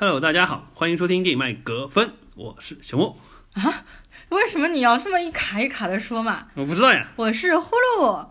[0.00, 3.18] Hello，大家好，欢迎收听电影麦格芬，我是小莫。
[3.54, 3.84] 啊，
[4.28, 6.46] 为什么你要这么一卡一卡的说嘛？
[6.54, 8.24] 我不知道呀，我是呼噜。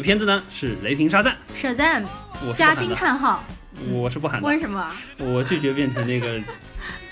[0.00, 2.04] 的片子呢是《雷霆沙赞 Shazam
[2.48, 3.44] 我加惊叹号，
[3.92, 4.90] 我是不喊的为，什么？
[5.18, 6.40] 我拒绝变成那个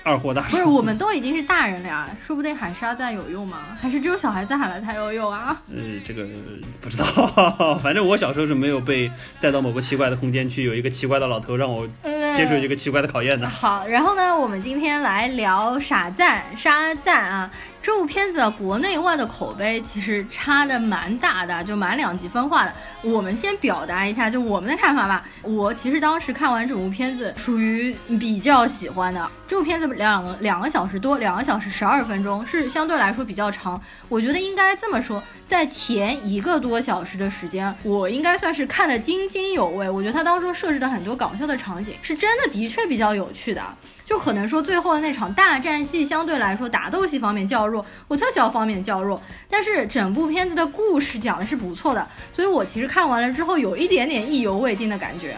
[0.03, 0.53] 二货大叔。
[0.53, 3.77] 不是，我们都已经是大人了呀， 说不定喊沙赞有用吗？
[3.79, 5.55] 还是只有小孩子喊了才有用啊？
[5.71, 6.27] 呃，这个
[6.81, 13.47] 不知道， 反正我小时候是没有被带到某个奇怪的空间去，有一个奇怪的老头让我嗯接受一个奇怪的考验的。
[13.47, 17.51] 好，然后呢，我们今天来聊傻赞沙赞啊。
[17.89, 22.73] 这部片子国内外的口碑其实差的蛮大的，就蛮两极分化的。
[23.01, 25.25] 我们先表达一下就我们的看法吧。
[25.43, 29.27] 我其实当时看完这部片子，属于比较喜欢的。
[29.49, 33.81] 这部片子两两个小时多，两个小时十二分钟，是相对来说比较长。
[34.11, 39.89] 我觉得应该这么说，在前一个多小时的时间，我应该算是看得津津有味。
[39.89, 43.63] 我觉得它当中设置的很多搞笑的场景，是真的的确比较有趣的。
[44.09, 49.21] 就可能说最后的那场大战戏相对来说打斗戏方面较弱，我特效方面较弱，
[49.51, 55.37] 但是整部片子的故事讲的是不错的，所以我其实看完了之后有一点点意犹未尽的感觉。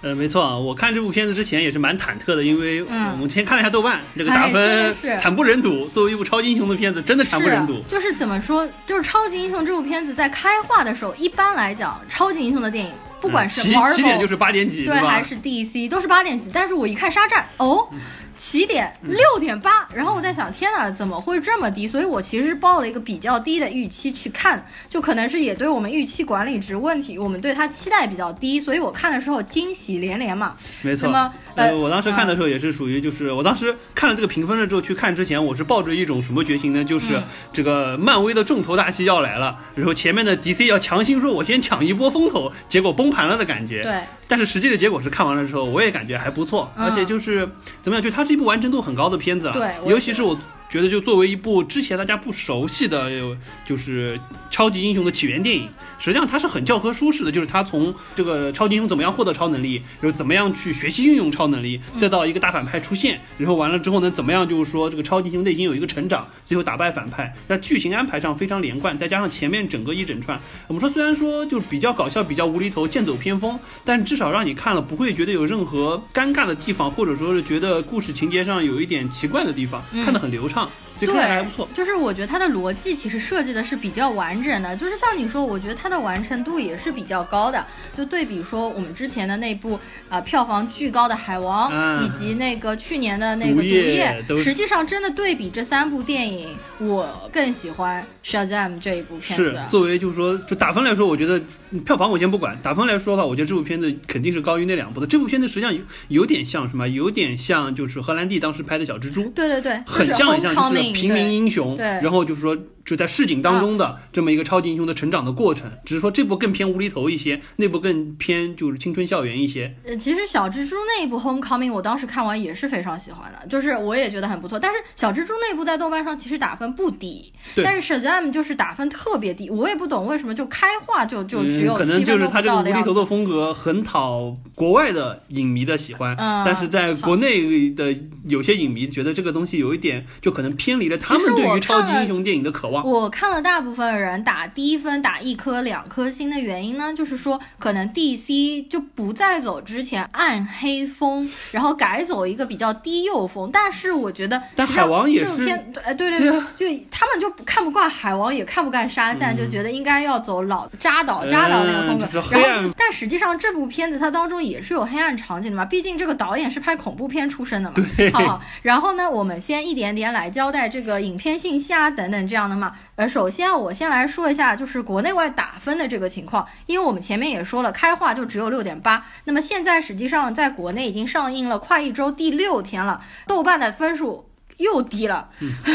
[0.00, 5.86] 呃，没错啊，我看这部片子之前也是蛮忐忑的，因为嗯我们先看了一下豆瓣，这个打分是惨不忍睹。
[5.88, 7.82] 作为一部超级英雄的片子，真的惨不忍睹。
[7.86, 17.88] 就是怎么说，就是超级英雄这部片子在开画的时候，一般来讲，超级英雄的电影，不管是嗯起起点就是八点几，对还是 DC 都是八点几，但是我一看沙战，哦。
[18.36, 21.86] 起点嗯六点八，然后我在想，天哪，怎么会这么低？
[21.86, 30.56] 所以我其实是抱了一个比较低的预期去看，就可能是也对我们预期管理值问题，我们对它期待比较低，所以我看的时候惊喜连连嘛。
[30.82, 31.08] 没错。
[31.08, 36.84] 那么，呃，呃，我当时看的时候也是属于，就是我当时看了这个评分了之后去看之前，我是抱着一种什么决心呢？
[36.84, 37.22] 就是嗯
[37.52, 43.82] 这个漫威的重头大戏要来了，然后前面的 DC 要强行说我先抢一波风头，结果崩盘了的感觉。
[43.82, 47.48] 对，但是实际的结果是看完了之后，我也感觉还不错，嗯而且就是
[47.82, 49.52] 怎么样，就它是一部完成度很高的片子了。
[49.52, 50.38] 对尤其是我
[50.68, 54.18] 觉得，就作为一部之前大家不熟悉的，呃就是
[54.50, 55.68] 超级英雄的起源电影，
[55.98, 61.98] 实际上它是很教科书式的，就是它从这个超级英雄怎么样获得超能力，然后怎么样去学习运用超能力，嗯。
[61.98, 80.04] 再到一个大反派出现，然后完了之后呢，怎么样就是说这个超级英雄内心有一个成长，最后打败反派，那剧情安排上非常连贯，再加上前面整个一整串，我们说虽然说就是比较搞笑、比较无厘头、剑走偏锋，但至少让你看了不会觉得有任何尴尬的地方，或者说是觉得故事情节上有一点奇怪的地方，嗯。
[80.04, 81.68] 看得很流畅，所以看起来还不错。
[81.74, 87.64] 就是我觉得它的逻辑其实设计的是比较完整的，就是像你说，我觉得它的完成度也是比较高的。
[87.96, 89.74] 就对比说我们之前的那部
[90.08, 96.48] 啊、呃票房巨高的《海王》嗯以及那个去年的那个《毒毒液实际上真的对比这三部电影，
[96.78, 99.60] 我更喜欢《Shazam》这一部片子是子。
[99.70, 101.40] 作为就是说，就打分来说，我觉得
[101.70, 105.06] 嗯票房我先不管，打分来说的话，我觉得这部片子肯定是高于那两部的。
[105.06, 106.86] 这部片子实际上有有点像什么？
[106.88, 115.70] 有点像就是荷兰弟当时拍的小蜘蛛，对对对，很像很像，就是平民英雄，然后就是说就在市井当中的这么一个超级英雄的成长的过程。
[115.84, 119.74] 只是说这部更偏无厘头一些，那部更偏就是青春校园一些。
[119.84, 124.60] 呃，其实小蜘蛛那一部《Homecoming》，我当时看完也是非常喜欢的，就是我也觉得很不错。
[124.60, 132.76] 但是小蜘蛛那一部在豆瓣上其实打分不低，对但是 Shazam 就是打分特别低，我也不懂为什么就开画就就只有嗯，可七能就是他这个无。
[132.76, 137.96] 厘头的风格很讨国外的影迷的喜欢，嗯但是在国内的
[138.28, 142.75] 有些影迷觉得这个东西有一点就可能偏离了他们对于超级英雄电影的渴望。
[142.84, 153.50] 我看了大部分人打低分，打一颗两颗星的原因呢，就是说可能 DC 就不再走之前暗黑风，然后改走一个比较低幼风。
[153.52, 162.06] 但是我觉得，但海王也是这部片，对，对对就他们就看不惯海王，也看不惯沙赞，就觉得应该要走老扎导扎导那个风格。
[162.30, 167.76] 然后，但实际上这部片子它当中也是有黑暗场景的嘛，毕竟这个导演是拍恐怖片出身的嘛。
[168.12, 172.65] 好好，然后呢，我们先一点点来交代这个影片信息啊等等这样的嘛。
[172.96, 184.25] 呃，首先我先来说一下就是国内外打分的这个情况，因为我们前面也说了，开画就只有六点八，那么现在实际上在国内已经上映了快一周，第六天了，豆瓣的分数。
[184.58, 185.28] 又低了，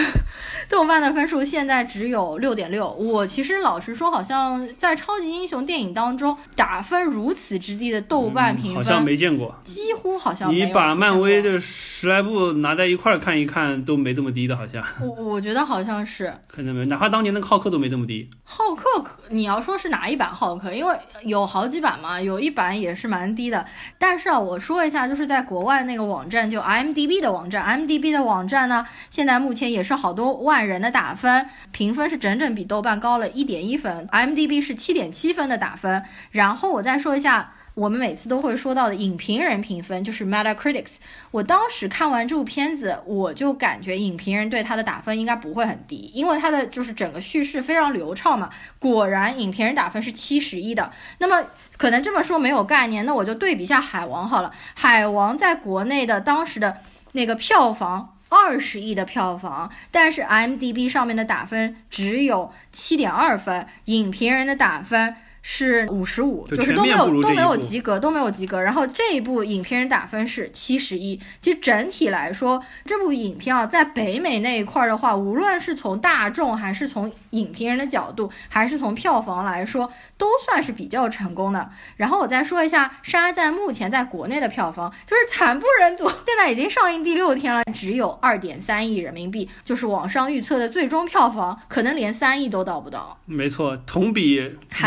[0.70, 2.90] 豆瓣的分数现在只有六点六。
[2.92, 9.56] 我其实老实说，好像在超级英雄电影当中打分如此之低的豆瓣评嗯好像分，没见过。
[9.64, 18.30] 几乎好像你把漫威，的十来部拿在一块儿看一看，都没这么低的，好像我我觉得好像是可能没，哪怕当年的浩克都没这么低。
[18.44, 20.74] 浩克可，你要说是哪一版浩克？
[20.74, 23.66] 因为有好几版嘛，有一版也是蛮低的。
[23.98, 36.04] 但是啊，我说一下，就是在国外那个网站，就 IMDB 的网站，IMDB 的网站呢，现在目前也是好多万人的打分，评分是整整比豆瓣高了一点一分，IMDB 是七点七分的打分。
[36.32, 37.54] 然后我再说一下。
[37.74, 41.00] 我们每次都会说到的影评人评分就是 Metacritic，s。
[41.32, 48.50] 我当时看完这部片子，我就感觉影评人对他的打分应该不会很低，因为他的就是整个叙事非常流畅嘛。
[48.78, 50.92] 果然，影评人打分是七十一的。
[51.20, 51.48] 那么
[51.78, 54.52] 可能这么说没有概念，那我就对比一下《海王》好了。
[54.76, 56.80] 《海王》在国内的当时的
[57.14, 58.18] 那个票房。
[58.32, 68.62] 二十亿的票房，但是 IMDB 上面的打分只有七点二分，影评人的打分是五十五，就就是都没有都没有及格，都没有及格。
[68.62, 71.20] 然后这一部影评人打分是七十一。
[71.42, 79.92] 其实整体来说，这部影片啊，在北美那一块儿的话，无论是从大众还是从影评人的角度，还是从票房来说，
[80.22, 81.68] 都算是比较成功的。
[81.96, 93.18] 然后我再说一下《沙赞》目前在国内的票房，就是惨不忍睹， 现在已经上映第六天了，只有二点三亿人民币，就是网上预测的最终票房，可能连三亿都到不到。
[93.26, 94.36] 没错，同比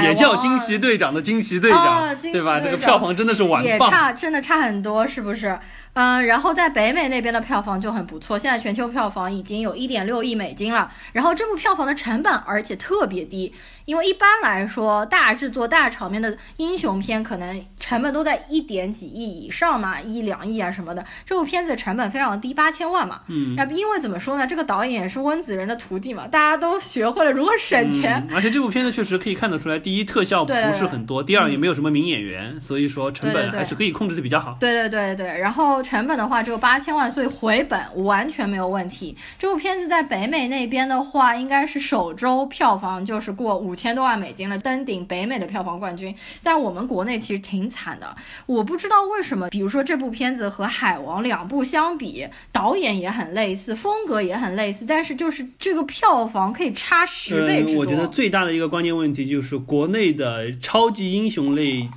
[0.03, 2.61] 也叫惊奇队长的惊奇队长，哦对吧？
[2.61, 3.77] 这个票房真的是完也。
[3.81, 5.59] 差真的差很多，是不是？
[5.94, 10.91] 嗯，然后在北美那边的票房就很不错，现在全球票房已经有一点六亿美金了。
[11.12, 13.55] 然后这部票房的成本而且特别低，
[13.85, 21.05] 因为一般来说大制作大场面的英雄片可能成本都在一点几亿以上嘛，一两亿啊什么的。
[21.25, 23.20] 这部片子成本非常低，八千万嘛。
[23.29, 28.26] 嗯，那因为怎么说呢，这个导演也是温子仁的徒弟嘛，大家都学会了如何省钱。
[28.29, 34.56] 嗯，而且这部片子确实可以看得出来，第一特效不是很多，第二也没有什么名演员，所以说成本还是可以控制的比较好。
[34.58, 39.17] 对对对对，然后成本的话只有八千万，所以回本完全没有问题。
[39.39, 46.13] 这部片子在北美那边的话，应该是首周票房就是过五千多万美金了，登顶北美的票房冠军。
[46.43, 48.17] 但我们国内其实挺惨的，
[48.47, 57.81] 我不知道为什么，比如说这部片子和《海王》两部相比，导演也很类似，风格也很类似，但是就是这个票房可以差十倍之嗯，多。
[57.81, 61.89] 我觉得最大的一个关键问题就是国内的超级英雄类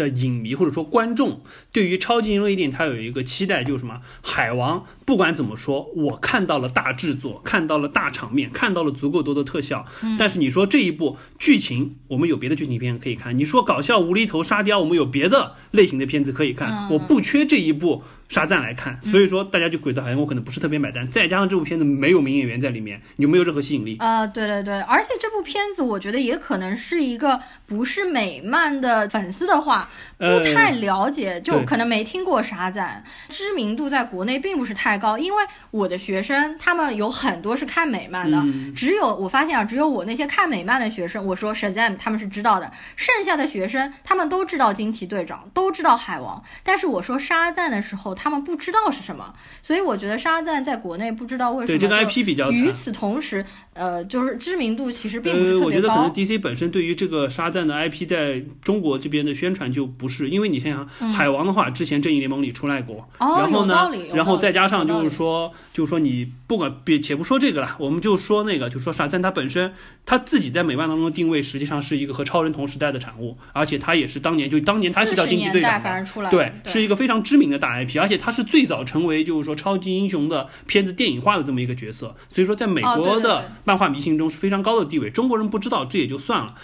[0.00, 1.42] 的影迷或者说观众
[1.72, 4.00] 对于超级英雄电影，它有一个期待，就是什么？
[4.22, 9.84] 海王不管怎么说，我看到了大制作，看到了大场面，看到了足够多的特效。
[10.04, 16.70] 嗯但是你说这一部剧情，我们有别的剧情片可以看；你说搞笑无厘头沙雕，我们有别的类型的片子可以看。
[16.70, 18.04] 嗯我不缺这一部。
[18.30, 23.96] 沙赞来看，所以说大家就觉得好像我可能不是特别买单，再加上这部片子没有名演员在里面，有没有任何吸引力？
[23.98, 35.18] 呃，对对对，而且这部片子我觉得也可能是一个不是美漫的粉丝的话，不呃太了解，就可能没听过沙赞，知名度在国内并不是太高。
[35.18, 35.42] 因为
[35.72, 55.66] 我的学生他们有很多是看美漫的，嗯只有我发现啊，只有我那些看美漫的学生，我说 Shazam 他们是知道的，剩下的学生他们都知道惊奇队长，都知道海王，但是我说沙赞的时候，他们不知道是什么，所以我觉得沙赞在国内不知道为什么对这个 IP 比较与此同时，呃，就是知名度其实并不是呃，特别高。
[55.66, 69.72] 我觉得可能 DC 本身对于这个沙赞的 IP 在中国这边的宣传就不是，因为你想想，海王的话之前正义联盟里出来过，然后呢然后再加上就是说，就是说你不管别且不说这个了，我们就说那个，就说沙赞他本身
[70.04, 76.30] 他自己在美漫当中的定位实际上是一个和超人同时代的产物，而且他也是当年就当年他是叫惊奇队长嘛。
[76.30, 85.10] 对，是一个非常知名的大 IP，而且他是最早成为就是说超级英雄的片子电影化的这么一个角色，所以说在美国的漫画迷心中是非常高的地位。
[85.10, 86.54] 中国人不知道这也就算了。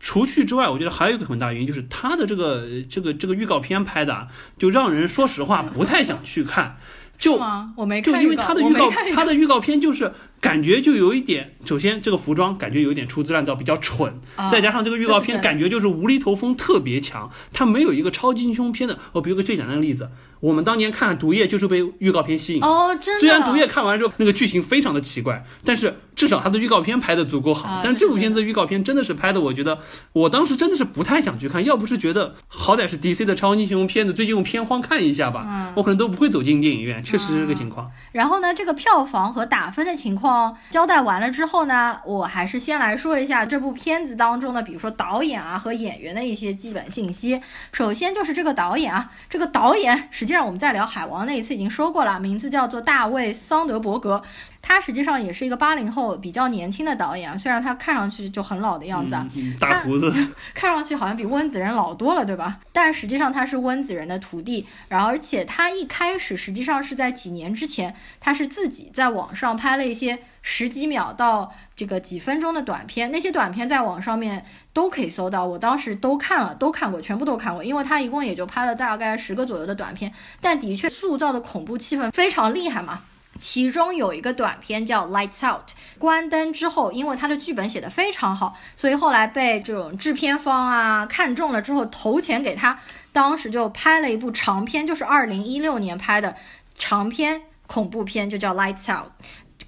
[0.00, 6.76] 除去之外，我觉得还有一个很大原因就是他的这个这个这个预告片拍的啊，就让人说实话不太想去看，
[7.18, 7.72] 就吗？
[7.76, 18.98] 我没就因为他的预告他的预告片就是感觉就有一点，首先这个服装感觉有一点粗制滥造，比较蠢，啊再加上这个预告片感觉就是无厘头风特别强，它没有一个超级英雄片的。
[19.12, 20.10] 我比如个最简单的例子，
[20.40, 22.62] 我们当年看《毒液》就是被预告片吸引。
[22.62, 23.20] 哦，真的。
[23.20, 27.68] 虽然《毒液》看完之后那个剧情非常的奇怪，但是至少它的预告片拍的足够好。
[27.68, 29.78] 啊但是这部片子预告片真的是拍的，我觉得
[30.12, 37.90] 我当时真的是不太想去看，要不是觉得好歹是 DC 的超级英雄片子，最近用片荒看一下吧，嗯我可能都不会走进电影院，确实是这个情况。
[38.12, 47.40] 然后呢，这个票房和打分的情况交代完了之后呢，我还是先来说一下这部片子当中的，比如说导演啊和演员的一些基本信息。
[47.72, 54.22] 首先就是这个导演啊，这个导演实既然我们在聊《海王》那一次已经说过了，名字叫做大卫·桑德伯格。
[54.68, 59.16] 他实际上也是一个八零后比较年轻的导演啊，虽然他看上去就很老的样子
[59.58, 60.12] 大胡子，
[60.52, 62.60] 看上去好像比温子仁老多了，对吧？
[62.70, 74.44] 但实际上他是温子仁的徒弟，然后而且他一开始实际上是在几年之前，他是自己在网上拍了一些十几秒到这个几分钟的短片，那些短片在网上面
[74.74, 83.00] 都可以搜到，我当时都看了，都看过，全部都看过，因为他一共也就拍了大概十个左右的短片，但的确塑造的恐怖气氛非常厉害嘛。
[83.38, 85.68] 其中有一个短片叫《Lights Out》，
[85.98, 92.78] 关灯之后，因为他的剧本写得非常好，所以后来被这种制片方啊看中了之后投钱给他，
[93.12, 96.34] 当时就拍了一部长片，就是二零一六年拍的
[96.76, 99.06] 长篇恐怖片，就叫《Lights Out》。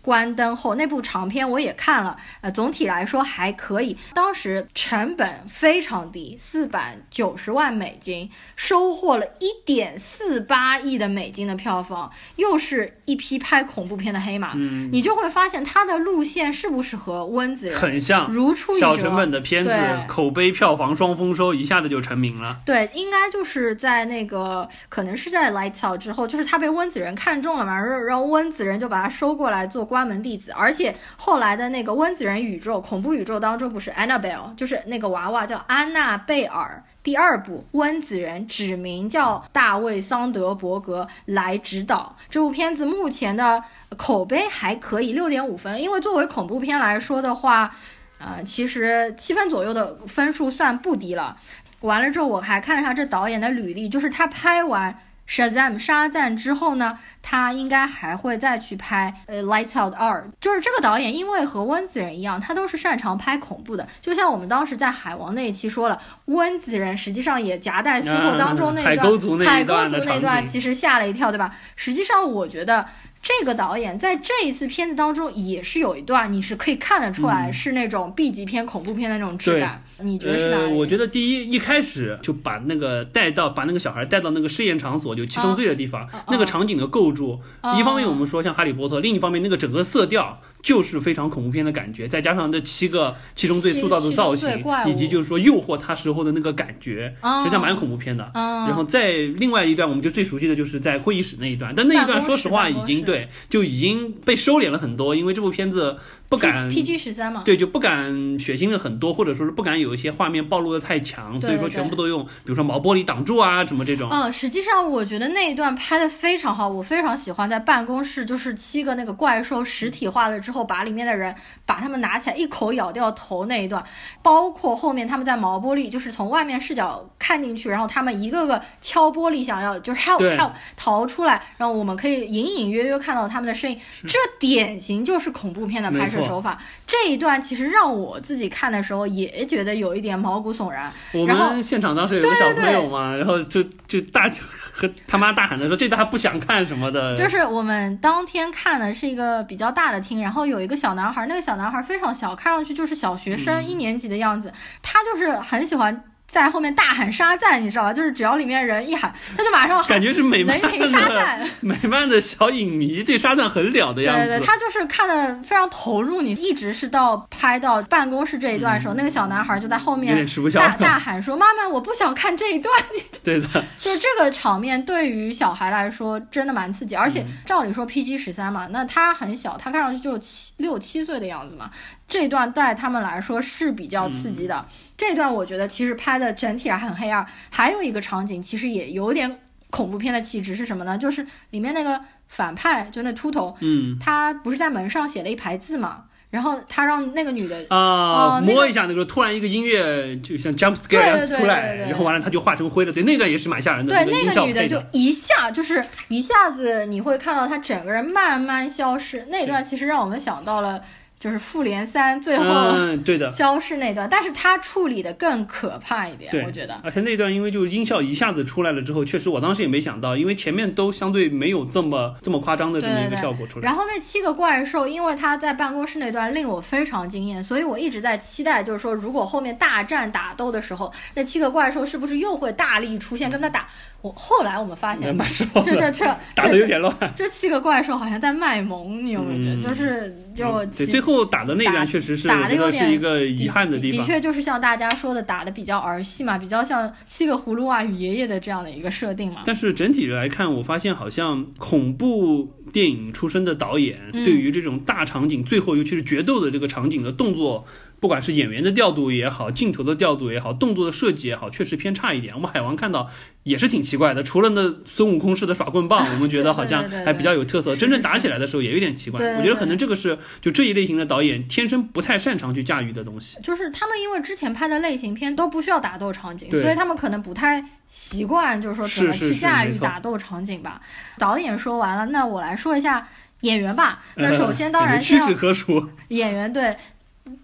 [0.02, 3.96] 关灯后那部长片我也看了，呃，总体来说还可以。
[4.14, 14.52] 当时成本非常低，四百九十万美金，收获了一点四八亿的美金的票房，又是一批拍恐怖片的黑马。
[14.54, 18.86] 嗯，你就会发现它的路线是不是和温子仁很像如出一辙？
[18.86, 22.60] 小成本的片子对，口碑票房双丰收，一下子就成名了。
[22.64, 36.82] 对，应该就是在那个，可能是在 Lights Out 之后，就是他被温子仁看中了嘛，然后然后温子仁就把他收过来做关门弟子，而且后来的那个温子仁宇宙恐怖宇宙当中，不是 Annabelle，就是那个娃娃叫安娜贝尔。
[37.02, 43.64] 第二部，温子仁指名叫大卫桑德伯格来指导这部片子，目前的
[43.96, 45.82] 口碑还可以，六点五分。
[45.82, 47.74] 因为作为恐怖片来说的话，
[48.18, 51.36] 呃，其实七分左右的分数算不低了。
[51.80, 54.92] 完了之后，我还看了一下这导演的履历，就是他拍完
[55.30, 60.22] 《Shazam》沙赞之后呢，他应该还会再去拍呃《Lights Out 二》。
[60.40, 63.86] 就是这个导演，因为和温子仁一样，他都是擅长拍恐怖的。
[64.00, 71.54] 就像我们当时在海王那一期说了，温子仁实际上也夹带私货当中那一段、嗯海沟族那段其实吓了一跳，对吧？
[71.76, 72.84] 实际上，我觉得。
[73.22, 79.84] 这个导演在这一次片子当中也是有一段，你是可以看得出来嗯是那种 B 级片、恐怖片的那种质感。
[79.98, 80.66] 你觉得是哪？
[80.68, 94.48] 我觉得第一一开始就把那个带到把那个小孩带到那个试验场所，就七宗罪的地方，哦那个场景的构筑，哦一方面我们说像哈利波特，另一方面那个整个色调就是非常恐怖片的感觉，再加上这七个七宗罪塑造的造型
[94.86, 98.30] 以及就是说诱惑他时候的那个感觉，哦实际上蛮恐怖片的。
[98.34, 105.98] 嗯，然后在另外一段，我们就最熟悉的就是在会议室那一段，但那一段说实话已经对就已经被收敛了很多，因为这部片子
[106.30, 114.08] 不敢 P G 十三嘛，对，就不敢血腥的很多，或者说是不敢有一些画面暴露的太强，所以说全部都用，比如说毛玻璃挡住啊，什么这种。
[114.12, 121.34] 嗯，实际上我觉得那一段拍的非常好，我非常喜欢在办公室，就是七个那个怪兽实体化了之后，把里面的人
[121.66, 123.84] 把他们拿起来一口咬掉头那一段，
[124.22, 136.58] 包括后面他们在毛玻璃，就是从外面视角看进去，然后他们一个个敲玻璃想要就是 help help 逃出来，然后我们可以隐隐约约看到他们的身影，这典型就是恐怖片的拍摄手法。
[136.86, 140.92] 这一段其实让我自己看的时候也觉得有一点毛骨悚然。
[141.12, 144.30] 我然后们现场当时有一个小朋友嘛，然后就就大
[144.72, 157.92] 和他妈大喊的说这段他不想看什么的，就是我们当天看的是一个比较大的厅，然后有一个小男孩，那个小男孩非常小，看上去就是小学生、嗯一年级的样子，他就是很喜欢在后面大喊沙赞，你知道吧？
[157.92, 161.48] 就是只要里面人一喊，他就马上喊感觉是美赞。
[161.60, 164.22] 美漫的小影迷对沙赞很了的样子。
[164.22, 172.72] 对对对，他就是看的非常投入，你一直是到拍到办公室这一段的时候，那个小男孩就在后面点吃不消大大喊说：“妈妈，我不想看这一段。
[173.24, 173.48] ”对的，
[173.80, 181.70] 就是这个场面对于小孩来说真的蛮刺激，而且嗯照理说 PG 十三嘛，那他很小，他看上去就七六七岁的样子嘛，
[182.08, 184.54] 这段对他们来说是比较刺激的。
[184.54, 184.66] 嗯
[185.00, 189.38] 这段我觉得其实拍的整体还很黑暗，还有一个场景其实也有点
[189.70, 190.98] 恐怖片的气质是什么呢？
[190.98, 204.82] 就是里面那个反派，就那秃头，嗯他不是在门上写了一排字嘛，然后他让那个女的啊，摸一下那个，突然一个音乐就像 jump scare 对一样出来，对对对然后完了他就化成灰了，对，那段也是蛮吓人的，对，那个女的就。
[204.92, 209.24] 一下就是一下子，你会看到她整个人慢慢消失。
[209.30, 210.82] 那段其实让我们想到了，
[211.20, 216.80] 就是复联三最后嗯，对的， 消失那段，但是他处理的更可怕一点，我觉得。
[216.82, 223.66] 而且那段因为就是音效一下子出来了之后，确实我当时也没想到，因为前面都相对没有这么这么夸张的这么一个效果出来。
[223.66, 233.68] 然后那七个怪兽，因为他在办公室那段令我非常惊艳，所以我一直在期待，就是说如果后面大战打斗的时候，那七个怪兽是不是又会大力出现跟他打？
[234.02, 235.16] 我后来我们发现，
[235.62, 236.04] 这 这这
[236.34, 236.94] 打的有点乱。
[237.14, 239.54] 这七个怪兽好像在卖萌，你有没有觉得？
[239.56, 244.00] 嗯就是就最后打的那一段确实是打的有点是一个遗憾的地方。
[244.00, 249.42] 的确就是像大家说的打的比较儿戏嘛，比较像七个葫芦娃与爷爷的这样的一个设定嘛。
[249.44, 257.66] 但是整体来看，我发现好像恐怖电影出身的导演，嗯对于这种大场景，最后尤其是决斗的这个场景的动作。
[258.00, 262.34] 不管是演员的调度也好，镜头的调度也好，动作的设计也好，确实偏差一点。
[262.34, 263.10] 我们海王看到
[263.42, 267.74] 也是挺奇怪的，除了那孙悟空式的耍棍棒，我们觉得好像还比较有特色。
[267.74, 269.22] 是真正打起来的时候也有点奇怪。
[269.36, 273.38] 我觉得可能这个是就这一类型的导演天生不太擅长去驾驭的东西。
[273.42, 280.80] 就是他们因为之前拍的类型片都不需要打斗场景，所以他们可能不太习惯，就是说怎么去驾驭打斗场景吧。
[281.18, 283.06] 导演说完了，那我来说一下
[283.42, 284.00] 演员吧。
[284.16, 285.86] 那呃首先当然屈指可数。
[286.08, 286.76] 演员对，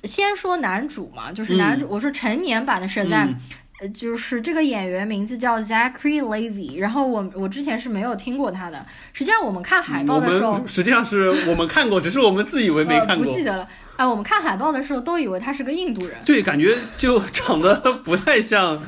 [0.04, 3.28] 先说男主嘛，就是男主，我说成年版的射赞。
[3.28, 3.40] 嗯
[3.78, 8.82] 呃，就是这个演员名字叫 Zachary Levy，然后我我之前是没有听过他的。
[9.12, 13.26] 实际上我们看海报的时候，实际上是我们看过，只是我们自以为没呃看过。
[13.26, 13.68] 不记得了。
[13.96, 18.82] 哎、我们看海报的时候都以为他是个印度人，对，感觉就长得不太像。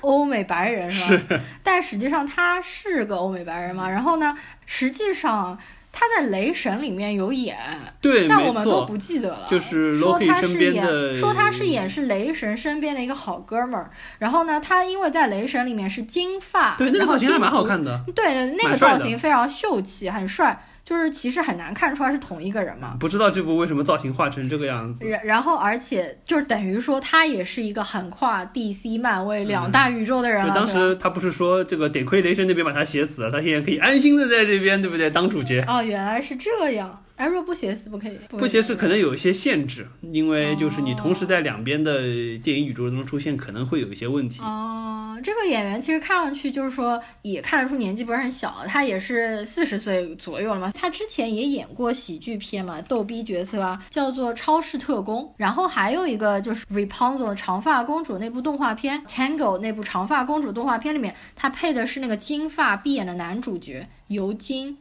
[0.00, 1.40] 欧美白人是吧？
[1.62, 3.88] 但实际上他是个欧美白人嘛。
[3.88, 5.56] 然后呢，实际上
[5.92, 7.56] 他在《雷神》里面有演，
[8.00, 8.84] 对，没但我们都。
[8.86, 9.46] 不记得了。
[9.48, 13.90] 就是说他是演，说他是演是雷神身边的一个好哥们儿。
[14.18, 18.04] 然后呢，他因为在雷神里面是金发，对，那个造型还蛮好看的。
[18.14, 20.64] 对，那个造型非常秀气，很帅。
[20.92, 22.94] 就是其实很难看出来是同一个人嘛。
[23.00, 25.06] 不知道这部为什么造型画成这个样子。
[25.06, 30.50] 然然后，而且就是等于说，他也是一个横跨 DC、漫威两大宇宙的人了。
[30.50, 35.10] 就当时他不是说这个得亏雷神那边把他写死了，他现在可以安心的在这边，对不对？
[35.10, 35.64] 当主角。
[35.66, 37.02] 哦，原来是这样。
[37.22, 38.18] 哎，若不斜视不可以？
[38.30, 42.00] 不斜视可能有一些限制，因为就是你同时在两边的
[42.38, 44.40] 电影宇宙中出现，可能会有一些问题。
[44.40, 50.72] 哦，这个演员其实看上去就是说也看得出年纪不是很小，他也是四十岁左右了嘛。
[50.72, 55.22] 他之前也演过喜剧片嘛，逗逼角色啊，叫做《超市特工》。
[55.36, 64.76] 然后还有一个就是 Rapunzel 长发公主那部动画片，Tango 那部长发公主动画片里面，他配的是那个金发碧眼的男主角尤金。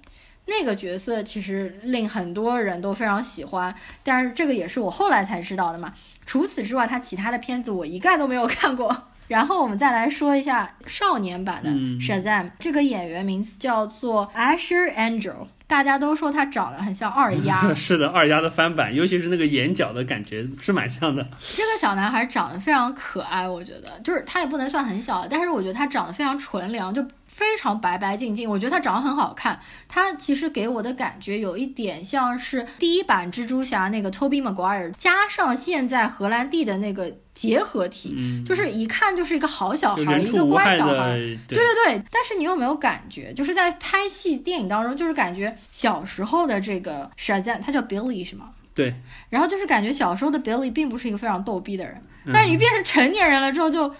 [0.45, 5.93] 那个角色其实令很多人都非常喜欢，但是这个也是我后来才知道的嘛。
[6.25, 9.07] 除此之外，他其他的片子我一概都没有看过。
[9.27, 17.73] 然后我们再来说一下少年版的嗯 Shazam，、这个演员名字叫做 Asher Angel，大家都说他长得很像二 丫。
[17.73, 21.25] 是的，二丫的翻版，尤其是那个眼角的感觉是蛮像的。
[21.55, 27.01] 这个小男孩长得非常可爱，我觉得就是他也不能算很小，但是我觉得他长得非常纯良，就
[27.41, 28.47] 非常白白净净。
[28.47, 40.93] 我觉得他长得很好看，他其实给我的感觉有一点像是第一版蜘蛛侠那个 Tobey Maguire 加上现在荷兰弟的那个结合体，嗯，就是一看就是一个好小孩，一个乖小孩。
[40.93, 48.51] 的，对对对，但是你有没有感觉，就是在拍戏电影当中，就是感觉小时候的这个 Shazam，他叫 Billy 是吗？
[48.75, 48.93] 对，
[49.29, 53.93] 然后就是感觉小时候的 Billy 并不是一个非常逗逼的人，嗯但是一变成成年人了之后就，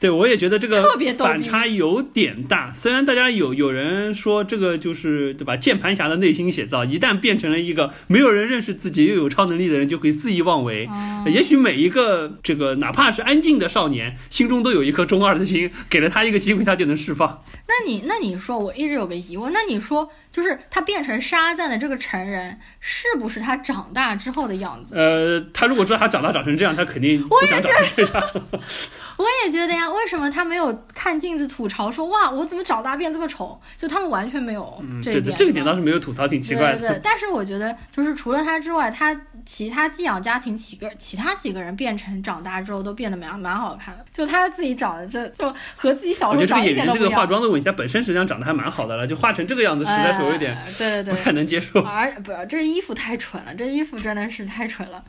[0.00, 2.72] 对，我也觉得这个特别反差有点大。
[2.74, 10.88] 虽然大家有有人说这个就是对吧，键盘侠的内心写照，一旦变成了一个没有人认识自己又有超能力的人，就会肆意妄为。
[10.90, 17.44] 嗯也许每一个这个哪怕是安静的少年，心中都有一颗中二的心，给了他一个机会，他就能释放。
[17.66, 24.94] 那你那你说，我一直有个疑问，那你说就是他变成沙赞的这个成人，是不是他长大之后的样子？
[24.94, 28.30] 呃，他如果知道他长大长成这样，他肯定不想长成这样。
[29.18, 33.60] 我也觉得呀，为什么他没有看镜子吐槽说哇，我怎么长大变这么丑？
[33.76, 35.24] 就他们完全没有嗯，这一点。
[35.24, 36.78] 这个这个点倒是没有吐槽，挺奇怪的。
[36.78, 39.12] 对对对，但是我觉得，就是除了他之外，他
[39.48, 47.28] 其他寄养家庭几个其他几个人变成长大之后都变得蛮蛮好看的，就他自己长得这就和自己小时候长得一演员这个化点都不一样。
[47.28, 51.80] 妆的问题，他本身实际上长得还蛮好的了，就化成这个样子，实在是有一点哎对对对， 不太能接受。
[51.80, 55.02] 而不，这衣服太蠢了，这衣服真的是太蠢了。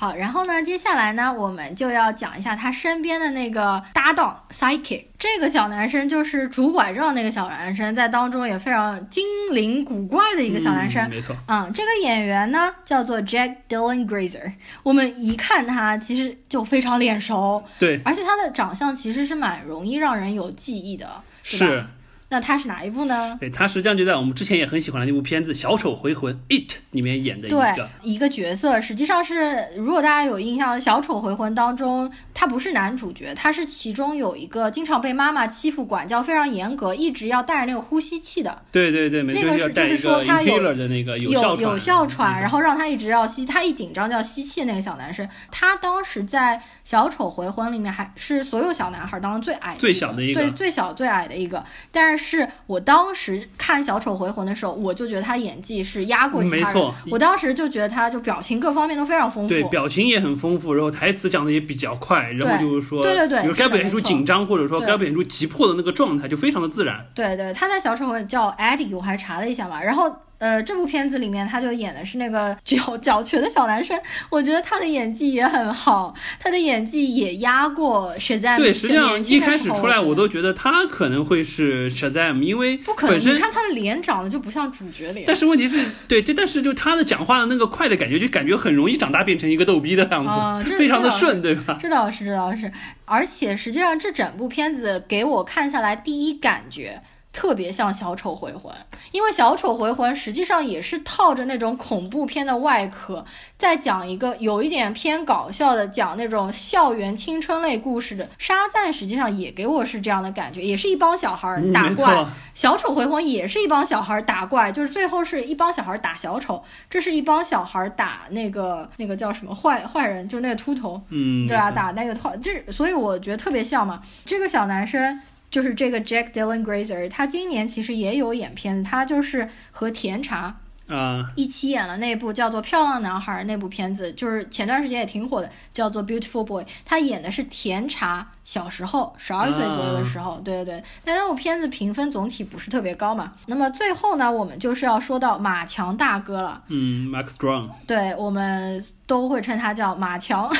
[0.00, 11.02] 好，然后呢，接下来呢，我们就要讲一下他身边的那个搭档 Psychic，这个小男生就是拄拐杖那个小男生，在当中也非常精灵古怪的一个小男生。
[11.02, 11.36] 嗯没错。
[11.48, 14.50] 嗯，这个演员呢叫做 Jack Dylan Grazer，
[14.82, 21.06] 我们一看他其实就非常脸熟，对，而且他的长相其实是蛮容易让人有记忆的，
[21.44, 21.66] 对吧？
[21.66, 21.84] 是，
[22.30, 23.36] 那他是哪一部呢？
[23.40, 51.64] 对他实际上就在我们之前也很喜欢的那部片子《小丑回魂》It 里面演的一对个。，一个角色，实际上是，如果大家有印象，《小丑回魂》当中，他不是男主角，他是其中有一个经常被妈妈欺负、管教非常严格，一直要带着那个呼吸器的，对对对，每那个是就是说他有的那个有效有哮喘，然后后让他一直要吸，他一紧张就要吸气的那个小男生，他当时在《小丑回魂》里面还是所有小男孩当中最矮的最小的一个对，最小最矮的一个。
[51.90, 52.19] 但是
[52.66, 67.04] 我当时看《小丑回魂》的时候，我就觉得他演技是压过其他人，没错我当时就觉得他就表情各方面都非常丰富，对表情也很丰富，然后台词讲的也比较快，然后就是说，对对对比如该表现出紧张，或者说该表现出急迫的那个状态，就非常的自然。
[67.14, 73.96] 对对，他在小丑回叫 Eddie，我还查了一下嘛，然后呃，这部片子里面他就演的是那个脚 脚瘸的小男生，
[74.30, 78.56] 我觉得他的演技也很好，他的演技也压过 Shazam。
[78.56, 83.20] 对，实际上一开始出来，我都觉得他可能会是 Shazam，因为不可能。
[83.20, 85.24] 你看他的脸长得就不像主角脸。
[85.26, 91.78] 但是问题是，对，这但是就他的讲话的那个快的感觉，就感觉很容易长大变成一个逗逼的样子，啊非常的顺，对吧？
[91.78, 92.72] 这倒是，这倒是。
[93.04, 98.72] 而且实际上，这整部片子给我看下来，第一感觉特别像《小丑回魂》，
[99.12, 103.24] 因为《小丑回魂》实际上也是套着那种恐怖片的外壳，
[103.56, 108.28] 在讲一个有一点偏搞笑的，讲那种校园青春类故事的。
[108.38, 112.26] 沙赞实际上也给我是这样的感觉，也是一帮小孩打怪。
[112.54, 121.00] 小丑回魂也是一帮小孩儿打怪，就是最后是一帮小孩儿打小丑，这是一帮小孩儿打那个那个叫什么坏坏人，就是那个秃头。
[121.08, 124.02] 嗯，对啊，打那个套，这所以我觉得特别像嘛。
[124.26, 130.56] 这个小男生就是这个 Jack Dylan Grazer，他今年其实也有演片子，他就是和甜茶
[130.88, 136.64] 啊，一起演了那部叫做《漂亮男孩》那部片子，就是前段时间也挺火的，叫做《Beautiful Boy》。
[136.84, 140.84] 他演的是甜茶小时候，十二岁左右的时候，对对对。
[141.04, 143.34] 但那部片子评分总体不是特别高嘛。
[143.46, 146.60] 那么最后呢，我们就是要说到马强大哥了。
[146.66, 150.52] 嗯，Max Strong，对我们都会称他叫马强，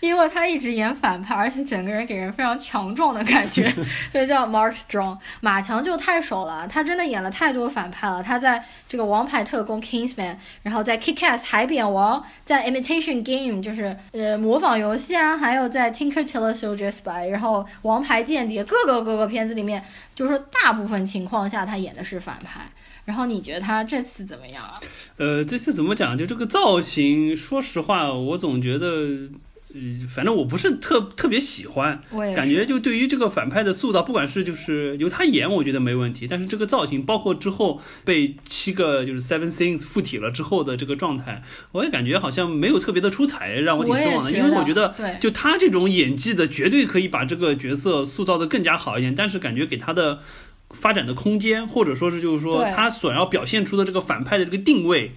[0.00, 3.68] 因为他一直演反派，而且整个人给人非常强壮的感觉，
[4.12, 5.18] 所以叫 Mark Strong。
[5.40, 8.22] 马强就太熟了，他真的演了太多反派了。
[8.22, 19.82] 他在这个《王牌特工》Kingsman，然后在 Kick-Ass 海扁王，在 Imitation Game 就是呃模仿游戏啊，还有在 Tinker Tailor Soldier Spy，然后王牌间谍各个各个片子里面，
[20.14, 22.70] 就是说大部分情况下他演的是反派。
[23.06, 24.80] 然后你觉得他这次怎么样啊？
[25.16, 26.18] 呃，这次怎么讲？
[26.18, 29.30] 就这个造型，说实话，我总觉得，
[29.76, 32.00] 呃，反正我不是特特别喜欢。
[32.34, 36.26] 感觉就对于这个反派的塑造，不管是就是由他演，我觉得没问题。
[36.26, 44.32] 但是这个造型，包括之后被七个就是 Seven Things 附体了之后的这个状态，我也感觉好像没有特别的出彩，让我挺失望的。
[44.32, 49.14] 因为我觉得，对就他这种演技的，绝对可以把这个角色塑造的更加好一点。
[49.14, 50.20] 但是感觉给他的
[50.70, 55.12] 发展的空间，或者说是就是说他所要表现出的这个反派的这个定位。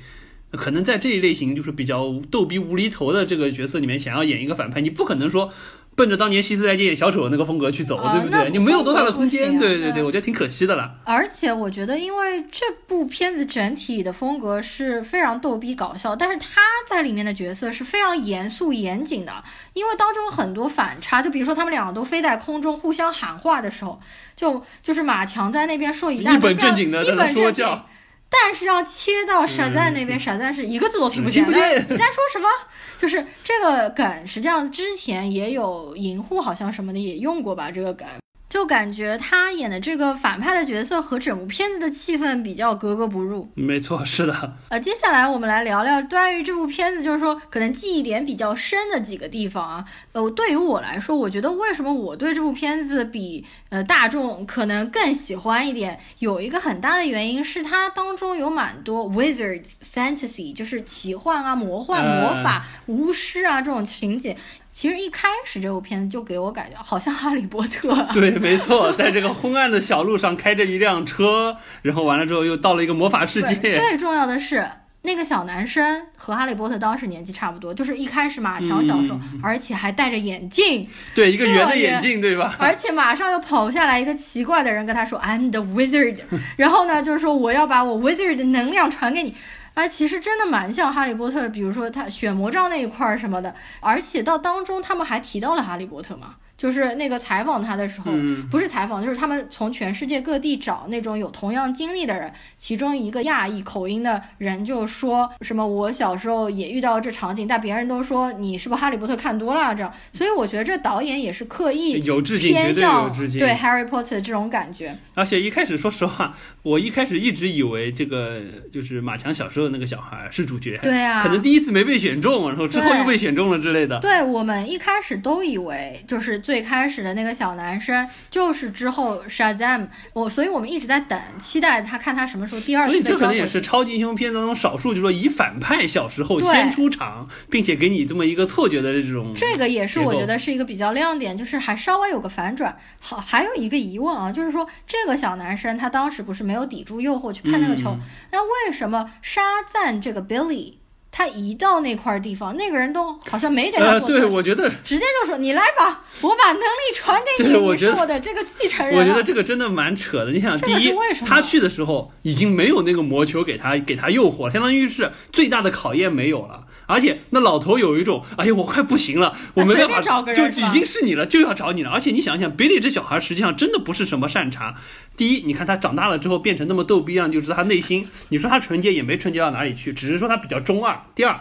[0.52, 5.52] 可能在这一类型就是比较逗逼无厘头的这个角色里面，想要演一个反派，你不可能说
[5.96, 8.50] 奔着当年希斯莱杰演小丑的那个风格去走，啊对不对？
[8.50, 10.96] 你没有多大的空间，对对对对，我觉得挺可惜的啦。
[11.04, 24.00] 而且我觉得，因为这部片子整体的风格是非常逗逼搞笑，但是他在里面的角色是非常严肃严谨的，因为当中有很多反差，就比如说他们两个都飞在空中互相喊话的时候，
[24.36, 27.86] 就就是马强在那边说一大堆一本正经的在那一本正经说教，
[28.30, 32.48] 但是要切到傻赞那边，傻赞是一个字都听不见，听不见哎你在说什么？
[32.98, 38.08] 就是这个梗，实际上之前也有银护好像什么的也用过吧，这个梗。
[38.50, 43.48] 就感觉他演的这个反派的角色和整部片子的气氛比较格格不入。
[43.54, 49.86] 没错，是的，呃，接下来我们来聊聊关于这部片子，就是说可能记忆点比较深的几个地方啊。
[50.14, 64.36] 呃，对于我来说，我觉得为什么我对这部片子比呃大众可能更喜欢一点，有一个很大的原因是它当中有蛮多 wizard fantasy，就是奇幻啊、魔幻、呃魔法、巫师啊这种情节。
[64.72, 74.66] 其实一开始这部片子就给我感觉好像哈利波特，对，没错，在这个昏暗的小路上开着一辆车，然后完了之后又到了一个魔法世，界，最重要的是。
[75.02, 82.58] 那个小男生和哈利波特当时年纪差不多，就是一开始马强小时候，嗯而且还戴着眼镜，对，一个圆的眼镜，对吧？
[82.60, 86.18] 而且马上又跑下来一个奇怪的人跟他说 “I'm the wizard”，
[86.58, 89.34] 然后呢，就是说我要把我 wizard 的能量传给你。
[89.80, 113.40] 哎，其实真的蛮像哈利波特，比如说他选魔杖那一块儿什么的，而且到当中他们还提到了哈利波特嘛，就是那个采访他的时候，嗯不是采访，就是他们从全世界各地找那种有同样经历的人，其中一个亚裔口音的人就说什么我小时候也遇到这场景，但别人都说你是不是哈利波特看多了啊这样，所以我觉得这导演也是刻意有致敬，偏向有致敬。
[113.40, 114.94] 对 Harry Potter 的这种感觉。
[115.14, 118.42] 而且一开始，说实话，我一开始一直以为这个
[118.74, 124.00] 就是马强小时候的那个小孩是主角，对啊可能第一次没被选中，然后之后又被选中了之类的。
[124.02, 133.46] 对我们一开始都以为就是最开始的那个小男生就是之后 Shazam，我所以我们一直在等，期待他看他什么时候第二次所以这可能也。
[133.46, 139.34] 是超级英雄片当中少数，就是说以反派小时候先出场，并且给你这么一个错觉的这种。
[139.36, 142.76] 这个也是我觉得是一个比较亮点，就是还稍微有个反转。
[143.00, 148.00] 好，还有一个疑问啊，就是说这个小男生他当时不是没有抵住诱惑去判那个球，嗯
[148.32, 150.76] 那为什么沙赞这个 Billy？
[151.12, 159.00] 他一到那块地方，那个人都好像没给他呃，对，做测试我觉得直接就说你来吧，我把能力传给你，你是我的这个继承人啊。
[159.00, 160.32] 我觉得这个真的蛮扯的。
[160.32, 160.94] 你想，这个第一
[161.26, 166.66] 他去的时候已经没有那个魔球给他给他诱惑，相当于是最大的考验没有了。
[166.90, 171.92] 而且那老头有一种，哎呀，我快不行了，我没办法就已经是你了，就要找你了。
[171.92, 174.76] 而且你想想，比利这小孩实际上真的不是什么善茬。
[175.16, 181.00] 第一，你看他长大了之后变成那么逗逼样，就知道他内心，你说他纯洁也没纯洁到哪里去，只是说他比较中二。
[181.14, 181.40] 第二，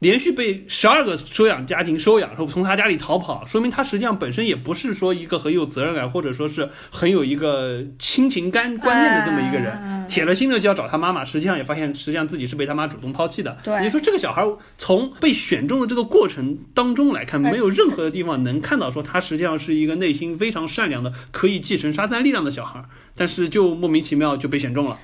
[0.00, 9.72] 连续被十二个收养家庭收养，说从他家里逃跑，说明他实际上本身也不是说一个很有责任感，或者说是很有一个亲情观观念的这么一个人。
[9.82, 13.58] 嗯铁了心的就要找他妈妈，实际上也发现，实际上自己是被他妈主动抛弃的。
[13.64, 14.46] 对你说这个小孩
[14.78, 22.84] 从被选中的这个过程当中来看，哎没有任何的地方能看到说他实际上是一个内心非常善良的，可以继承沙赞力量的小孩，
[23.16, 24.96] 但是就莫名其妙就被选中了。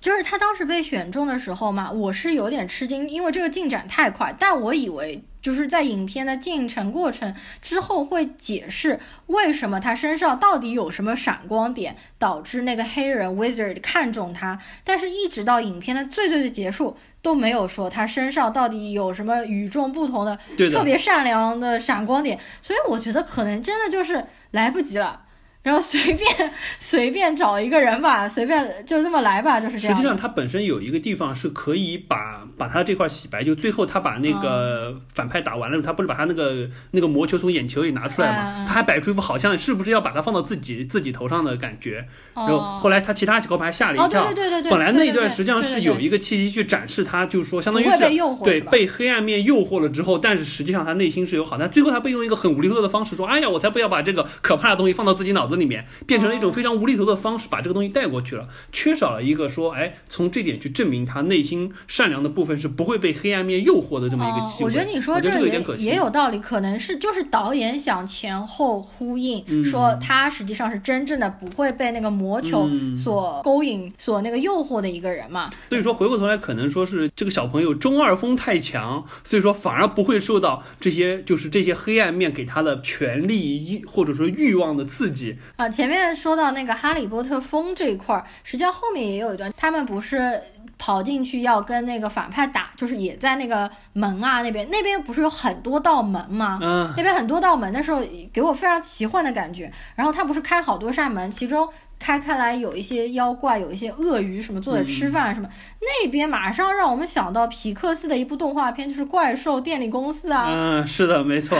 [0.00, 4.34] 就是他当时被选中的时候嘛，我是有点吃惊，因为这个进展太快。
[4.38, 14.60] 但我以为就是在影片的进程过程之后会解释为什么他身上到底有什么闪光点，导致那个黑人 wizard 看中他。
[14.84, 20.38] 但是，一直到影片的最最的结束都没有说他身上到底有什么与众不同的、
[20.70, 22.38] 特别善良的闪光点。
[22.62, 25.22] 所以，我觉得可能真的就是来不及了。
[25.68, 29.94] 然后随便随便找一个人吧，随便就这么来吧，就是这样。
[29.94, 38.64] 实际上，他本身有一个地方是可以把把他这块洗白，就最后他把那个反派打完了，他不是把他那个那个魔球从眼球里拿出来嘛？
[38.64, 42.06] 嗯他还摆出一副好像是不是要把它放到自己自己头上的感觉。
[42.34, 44.24] 然后哦后来他其他几个牌吓了哦一跳。
[44.24, 47.98] 对对对对对本来那一段实际上是有一个契机去展示他，就是说相当于是
[48.44, 64.64] 对被黑暗面诱惑了之后，但是实际上他内心是有好，但最后他被用一个很无厘头的方式说：“哎呀，我才不要把这个可怕的东西放到自己脑子里面，变成了一种非常无厘头的方式把这个东西带过去了。”缺少了一个说，哎，从这点去证明他内心善良的部分是不会被黑暗面诱惑的这么一个哦机会。
[64.66, 65.86] 我觉得你说这个有也点可惜。
[65.86, 75.50] 也有道理，可能是就是导演想前后呼应，嗯说他实际上是真正的不会被那个魔球嗯所勾引、所那个诱惑的一个人嘛。
[75.70, 85.37] 所以说回过头来，可能说是这个小朋友中二风太强，所以说反而不会受到这些就是这些黑暗面给他的权力或者说欲望的刺激。
[85.56, 90.40] 啊，前面说到那个哈利波特风这一块儿，实际上后面也有一段，他们不是
[90.76, 96.58] 跑进去要跟那个反派打，就是也在那个门啊那边，那边不是有很多道门吗？
[96.62, 99.70] 嗯，那边很多道门的时候，给我非常奇幻的感觉。
[99.96, 105.48] 然后他不是开好多扇门，其中开开来有一些妖怪，有一些鳄鱼什么坐着吃饭什么，
[105.80, 110.46] 那边马上让我们想到皮克斯的一部动画片，就是《怪兽电力公司》啊。
[110.48, 111.58] 嗯，是的，没错。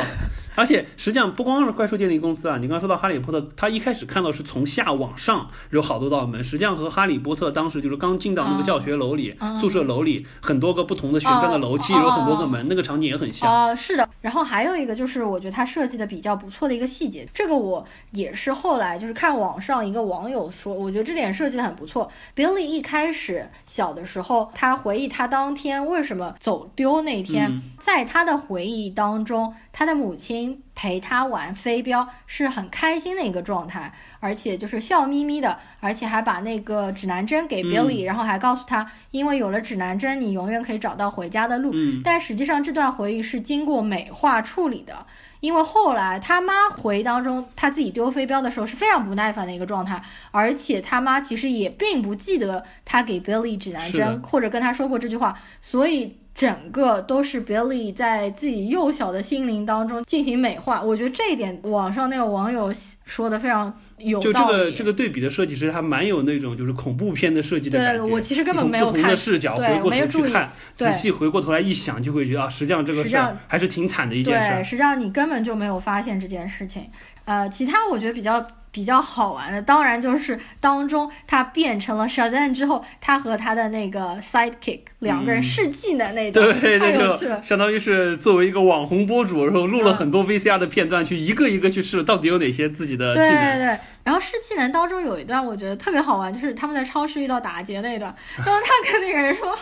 [0.54, 13.50] 而且实际上不光是怪兽电力公司啊，你刚刚说到哈利波特，他一开始看到是从下往上有好多道门，实际上和哈利波特当时就是刚进到那个教学楼里、嗯宿舍楼里，很多个不同的旋转的楼梯，哦有很多个门，那个场景也很像。
[13.50, 14.08] 哦、是的。
[14.20, 22.10] 然后还有一个就是，我觉得他设计的比较不错的一个细节，这个我也是后来就是看网上一个网友说，我觉得这点设计的很不错。
[22.36, 41.70] Billy 一开始小的时候，他回忆他当天为什么走丢那天，嗯在他的回忆当中，他的母亲陪他玩飞镖是很开心的一个状态，而且就是笑眯眯的，而且还把那个指南针给 Billy，、然后还告诉他，因为有了指南针，你永远可以找到回家的路。
[41.74, 45.06] 嗯但实际上这段回忆是经过美化处理的。
[45.40, 60.80] 因为后来他妈回忆当中，他自己丢飞镖的时候是非常不耐烦的一个状态，而且他妈其实也并不记得他给 Billy 指南针，或者跟他说过这句话，所以整个都是 Billy 在自己幼小的心灵当中进行美化。
[60.80, 62.72] 我觉得这一点，网上那个网友
[63.04, 64.46] 说的非常有就这。
[64.46, 68.04] 个这个对比的设计师他蛮有那种就是恐怖片的设计的对感觉。
[68.06, 76.88] 我其实根本没有从不同的看视角回过头去看，仔细回过头来一想，就会觉得啊，实际上这个事还是挺惨的一件事对，实际上你根本就没有发现这件事情。
[77.24, 78.46] 呃，其他我觉得比较
[78.78, 87.42] 比较好玩的，当然就是当中他变成了 Shazam 之后，他和他的那个 sidekick 两个人嗯试技能那段，对，太那个。
[87.42, 93.56] 相当于是作为一个网红博主，然后录了很多 VCR 的片段，去一个一个去试，到底有哪些自己的技对对。
[93.58, 99.58] 对，然后试技能当中有一段我觉得特别好玩，就是他们在超市遇到打劫那一段，然后他跟那个人说：“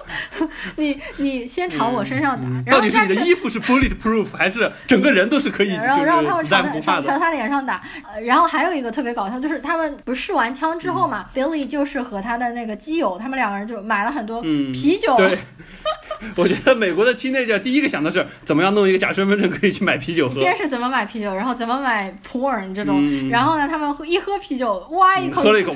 [0.77, 7.01] 你你先朝我身上打，嗯然后他到底是你的衣服是 bulletproof，还是整个人都是可以然后让他们朝？
[7.01, 15.29] 朝朝他脸上打，呃然后还有一个特别搞笑，就是他们不是试完枪之后嘛、b i l l y 就是和他的那个基友，他们两个人就买了很多嗯啤酒，对，
[16.35, 20.35] 我觉得美国的 teenager 第一个想的是怎么样弄一个假身份证可以去买啤酒喝。
[20.35, 25.75] 先是怎么买啤酒，然后怎么买 porn 这种，嗯然后呢，他们喝一喝啤酒，哇一口喝了一口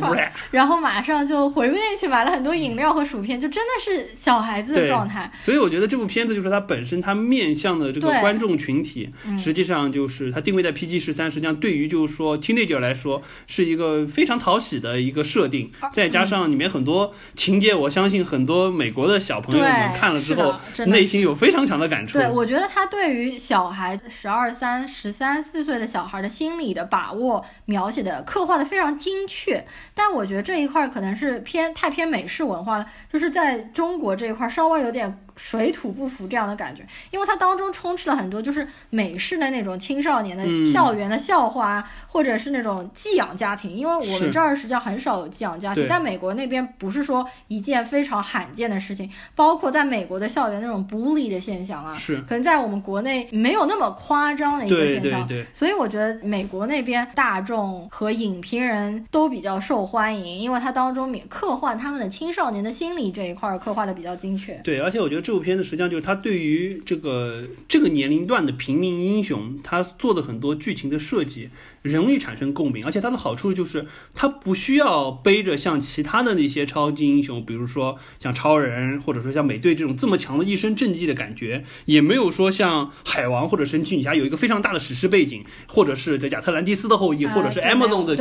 [0.50, 5.30] 然后马上就回不进去，买了很多饮料和薯片，就真的是小孩子的状态。
[5.38, 20.54] 所以我觉得这部片子就是它本身它面向的这个观众群体，嗯实际上就是它定位在 PG 十三，实际上对于就是说 teenager 来说是一个非常讨喜的一个设定，啊再加上里面很多情节，我相信很多美国的小朋友们看了之后，
[20.86, 22.16] 内心有非常强的感触。
[22.16, 29.62] 对，我觉得他对于小孩十二三、十三四岁的小孩的心理的把握、描写的刻画的非常精确，
[29.94, 40.66] 但我觉得这一块可能是偏太偏美式文化了，就是在中国这一块稍微有点水土不服这样的感觉，因为它当中充斥了很多就是美式的那种青少年的嗯。
[40.66, 52.18] 校园的笑话啊，或者是那种寄养家庭，因为我们这儿实际上很少有寄养家庭，但美国那边不是说一件非常罕见的事情，包括在美国的校园那种 bully 的现象啊，是。
[52.22, 55.26] 可能在我们国内没有那么夸张的一个现象。
[55.26, 64.54] 对对，所以我觉得美国那边大众和影评人都比较受欢迎，因为它当中免刻画他们的青少年的心理这一块儿刻画的比较精确。
[64.62, 71.50] 对，而且我觉得这部片子实际上就是他对于这个这个年龄段的平民英雄，他做的很多剧情的设计，
[71.82, 72.84] 容易产生共鸣。
[72.84, 88.16] 而且它的好处就是，他不需要背着像其他的那些超级英雄，比如说像超人或者说像美队这种这么强的一身正气的感觉，也没有说像海王或者神奇女侠有一个非常大的史诗背景，或者是对亚特兰蒂斯的后裔，啊或者是 Amazon 的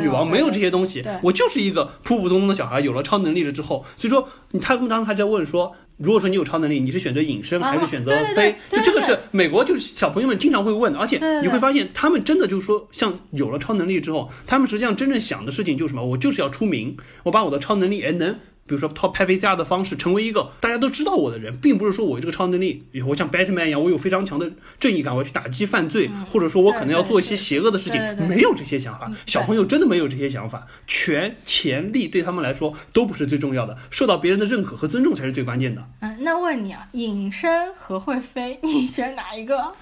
[0.00, 1.04] 女王，没有这些东西。
[1.22, 5.76] 我就是一个普普通通的小孩，有了超能力了之后，所以说你他们当时还在问说。
[5.96, 8.54] 如果说你有超能力，你是选择隐身啊还是选择飞？
[8.68, 16.04] 就这个是美国就是小朋友们经常会问的，而且你会发现他们真的就是说，像有了超能力之后，他们实际上真正想的事情就是什么？
[16.04, 18.36] 我就是要出名，我把我的超能力哎能。
[18.66, 24.50] 比如说，靠拍 VCR 的方式成为一个大家都知道我的人，并不是说我这个超能力，我像 Batman 一样，我有非常强的
[24.80, 29.16] 正义感，我要去打击犯罪，或者说我可能要做一些邪恶的事情对对，对没有这些想法嗯。
[29.26, 35.86] 小朋友真的没有这些想法，权、钱、力对他们来说都不是最重要的，受到别人的认可和尊重才是最关键的。
[36.00, 39.72] 嗯，那问你啊，隐身和会飞， 你选哪一个？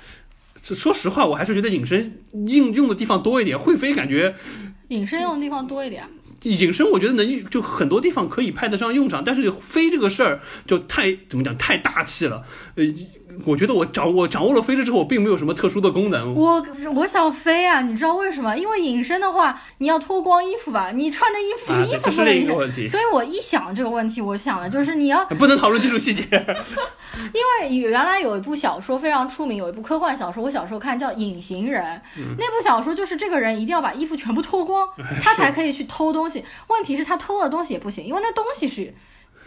[0.60, 4.34] 这说实话，我还是觉得隐身应用的地方多一点，会飞感觉
[4.88, 6.04] 隐身用的地方多一点。
[6.42, 12.44] 隐身，我觉得能就很多地方可以派得上用场，但是飞这个事儿就太怎么讲太大气了。
[12.74, 12.84] 呃，
[13.44, 16.34] 我觉得我掌我掌握了飞了之后，我并没有什么特殊的功能。
[16.34, 16.64] 我
[16.94, 18.56] 我想飞啊，你知道为什么？
[18.56, 22.42] 因为隐身的话，你要脱光衣服吧，你穿着衣服，啊，衣服不能隐身。
[22.42, 26.22] 一个问题，所以我一想这个问题，我想的就是你要， 不能讨论技术细节。
[26.32, 31.82] 因为原来有一部小说非常出名，有一部科幻小说，我小时候看叫《隐形人》，
[32.18, 36.44] 嗯那部小说就是这个人一定要把衣服全部脱光，哎他才可以去偷东西。
[36.68, 38.94] 问题是，他偷的东西也不行，因为那东西是。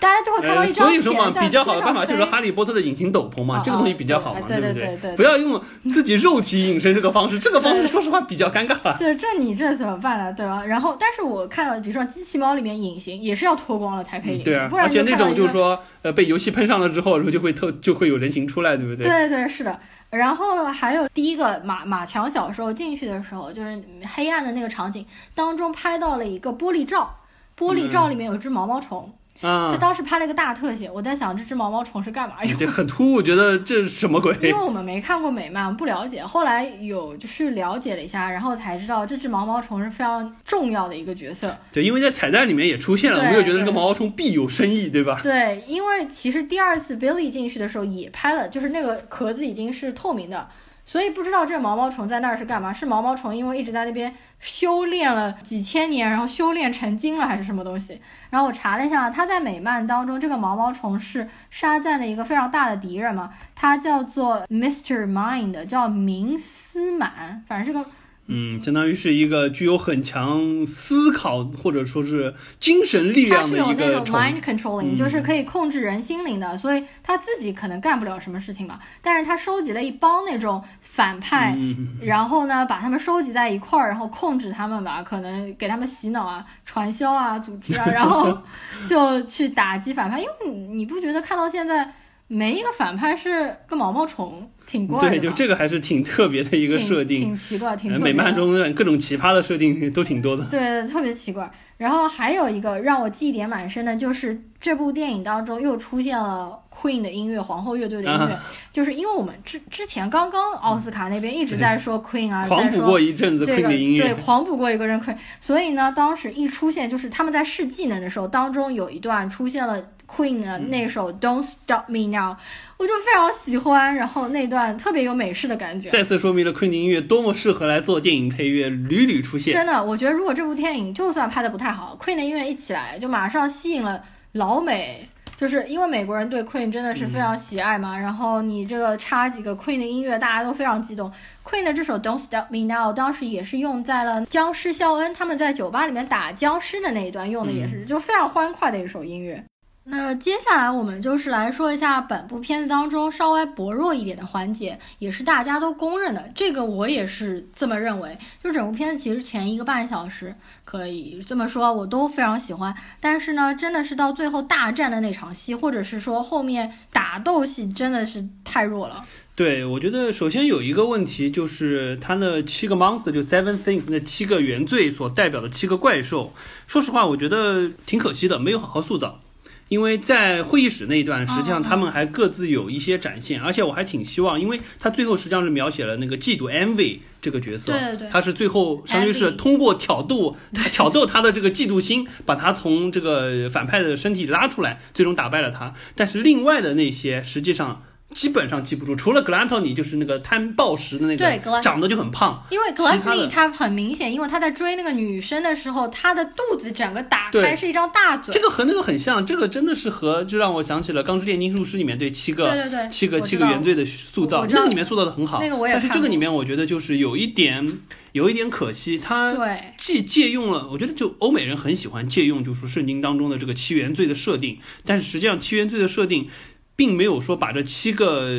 [0.05, 5.59] 大家就会看到呃，一张钱所以说嘛，比较好的办法就是哈利波特的隐形斗篷嘛，啊这个东西比较好嘛，对不对对对不要用
[5.91, 8.95] 自己肉体隐身这个方式，这个方式说实话比较尴尬。
[8.99, 10.31] 对，这你这怎么办呢？
[10.31, 10.63] 对吧？
[10.63, 19.07] 然后，但是我看到，比如说机器猫里面隐形也是要脱光了才可以隐形，对啊不，然而且那种就是说，呃，被游戏喷上了之后，然后就会特就会有人形出来，对不对？
[19.07, 19.79] 对对是的。
[20.11, 27.17] 然后还有第一个马马强小时候进去的时候，就是黑暗的那个场景当中拍到了一个玻璃罩，
[27.57, 30.89] 玻璃罩里面有只毛毛虫，啊就，当时拍了一个大特写。
[30.89, 32.59] 我在想这只毛毛虫是干嘛用的？
[32.59, 34.33] 这很突兀，觉得这是什么鬼？
[34.41, 36.23] 因为我们没看过美漫，不了解。
[36.23, 41.55] 后来有就是了解了一下，然后才知道这只毛毛虫是非常重要的一个角色。
[41.71, 45.19] 对，因为在彩蛋里面也出现了，我对们就觉得这个毛毛虫必有深意，对吧？
[45.21, 50.47] 对，因为其实第二次 Billy 进去的时候也拍了，就是那个壳子已经是透明的，
[50.85, 52.71] 所以不知道这毛毛虫在那儿是干嘛？
[52.71, 57.99] 是毛毛虫因为一直在那边修炼了几千年，然后修炼成精了，还是什么东西？
[58.29, 67.89] 然后我查了一下，它在美漫当中，这个毛毛虫是沙赞的一个非常大的敌人嘛，它叫做 Mister Mind，叫明斯满，反正是个
[68.27, 74.05] 嗯，相当于是一个具有很强思考或者说是精神力量的一是有那种。
[74.15, 78.79] mind controlling，、嗯就是可以控制人心灵的，所以他自己可能干不了什么事情吧。
[79.01, 88.35] 但是他收集了一帮那种反派，嗯， 然后呢，把他们收集在一块儿，然后控制他们吧，可能给他们洗脑啊、传销啊、组织啊，然后
[88.87, 90.19] 就去打击反派。
[90.19, 91.93] 因为你你不觉得看到现在
[92.27, 95.09] 没一个反派是个毛毛虫，挺怪的？
[95.09, 97.19] 对，就这个还是挺特别的一个设定。
[97.19, 100.43] 挺奇怪，挺美漫中各种奇葩的设定都挺多的。
[100.45, 101.51] 对，特别奇怪。
[101.77, 122.35] 然后还有一个让我记忆点蛮深的，就是这部电影当中又出现了 Queen 的音乐，皇后乐队的音乐，啊就是因为我们之之前刚刚奥斯卡那边一直在说 Queen 啊，狂补过一阵子这 Queen 个的音乐对，，狂补过一个人 Queen，所以呢，当时一出现就是他们在试技能的时候，当中有一段出现了 Queen 的嗯那首 Don't Stop Me Now，
[122.77, 125.89] 我就非常喜欢，然后那段特别有美式的感觉。
[125.89, 129.51] 再次说明了 Queen 的音乐多么适合来做电影配乐，屡屡出现。
[129.51, 135.09] 真的，我觉得如果这部电影就算拍的不太好，Queen 的音乐一起来，就马上吸引了老美。
[135.37, 141.11] 就是因为美国人对 Queen 真的是非常喜爱嘛，然后你这个插几个 Queen 的音乐，大家都非常激动。
[141.43, 149.43] Queen 的这首 Don't Stop Me Now 当时也是用在了僵尸肖恩他们在酒吧里面打僵尸的那一段用的，也是、就非常欢快的一首音乐。
[149.87, 158.17] 那接下来我们就是来说一下本部片子当中稍微薄弱一点的环节，也是大家都公认的，这个我也是这么认为。
[158.43, 160.33] 就整部片子其实前一个半小时
[160.63, 169.05] 可以这么说，我都非常喜欢，但是呢，真的是到最后大战的那场戏，或者是说后面打斗戏，真的是太弱了。
[169.35, 176.33] 对，我觉得首先有一个问题就是它那七个 monster 就 seven things 那七个原罪所代表的七个怪兽，
[176.65, 179.19] 说实话，我觉得挺可惜的，没有好好塑造。
[179.67, 188.09] 因为在会议室那一段，实际上他们还各自有一些展现，而且我还挺希望，因为他最后实际上是描写了那个嫉妒 envy 这个角色，对对对。
[188.09, 195.73] 他是最后相当于是通过挑逗 挑逗他的这个嫉妒心，把他从这个反派的身体拉出来，最终打败了他。
[195.95, 208.33] 但是另外的那些实际上基本上记不住，除了格兰特尼就是那个贪暴食的那个 Gluttony 长得就很胖，因为其他的 Gluttony 他很明显，因为他在追那个女生的时候，他的肚子整个打开是一张大嘴。
[208.33, 215.41] 这个和那个很像，这个真的是和就让我想起了《钢之炼金术师》里面对七个对对对七个七个原罪的塑造那个里面塑造的很好。
[215.41, 217.79] 那个我也但是这个里面我觉得就是有一点
[218.13, 219.35] 有一点可惜，他
[219.75, 226.29] 既借用了，我觉得就欧美人很喜欢借用，就是圣经当中的这个七原罪的设定，但是实际上七原罪的设定。
[226.75, 228.29] 并没有说把这七个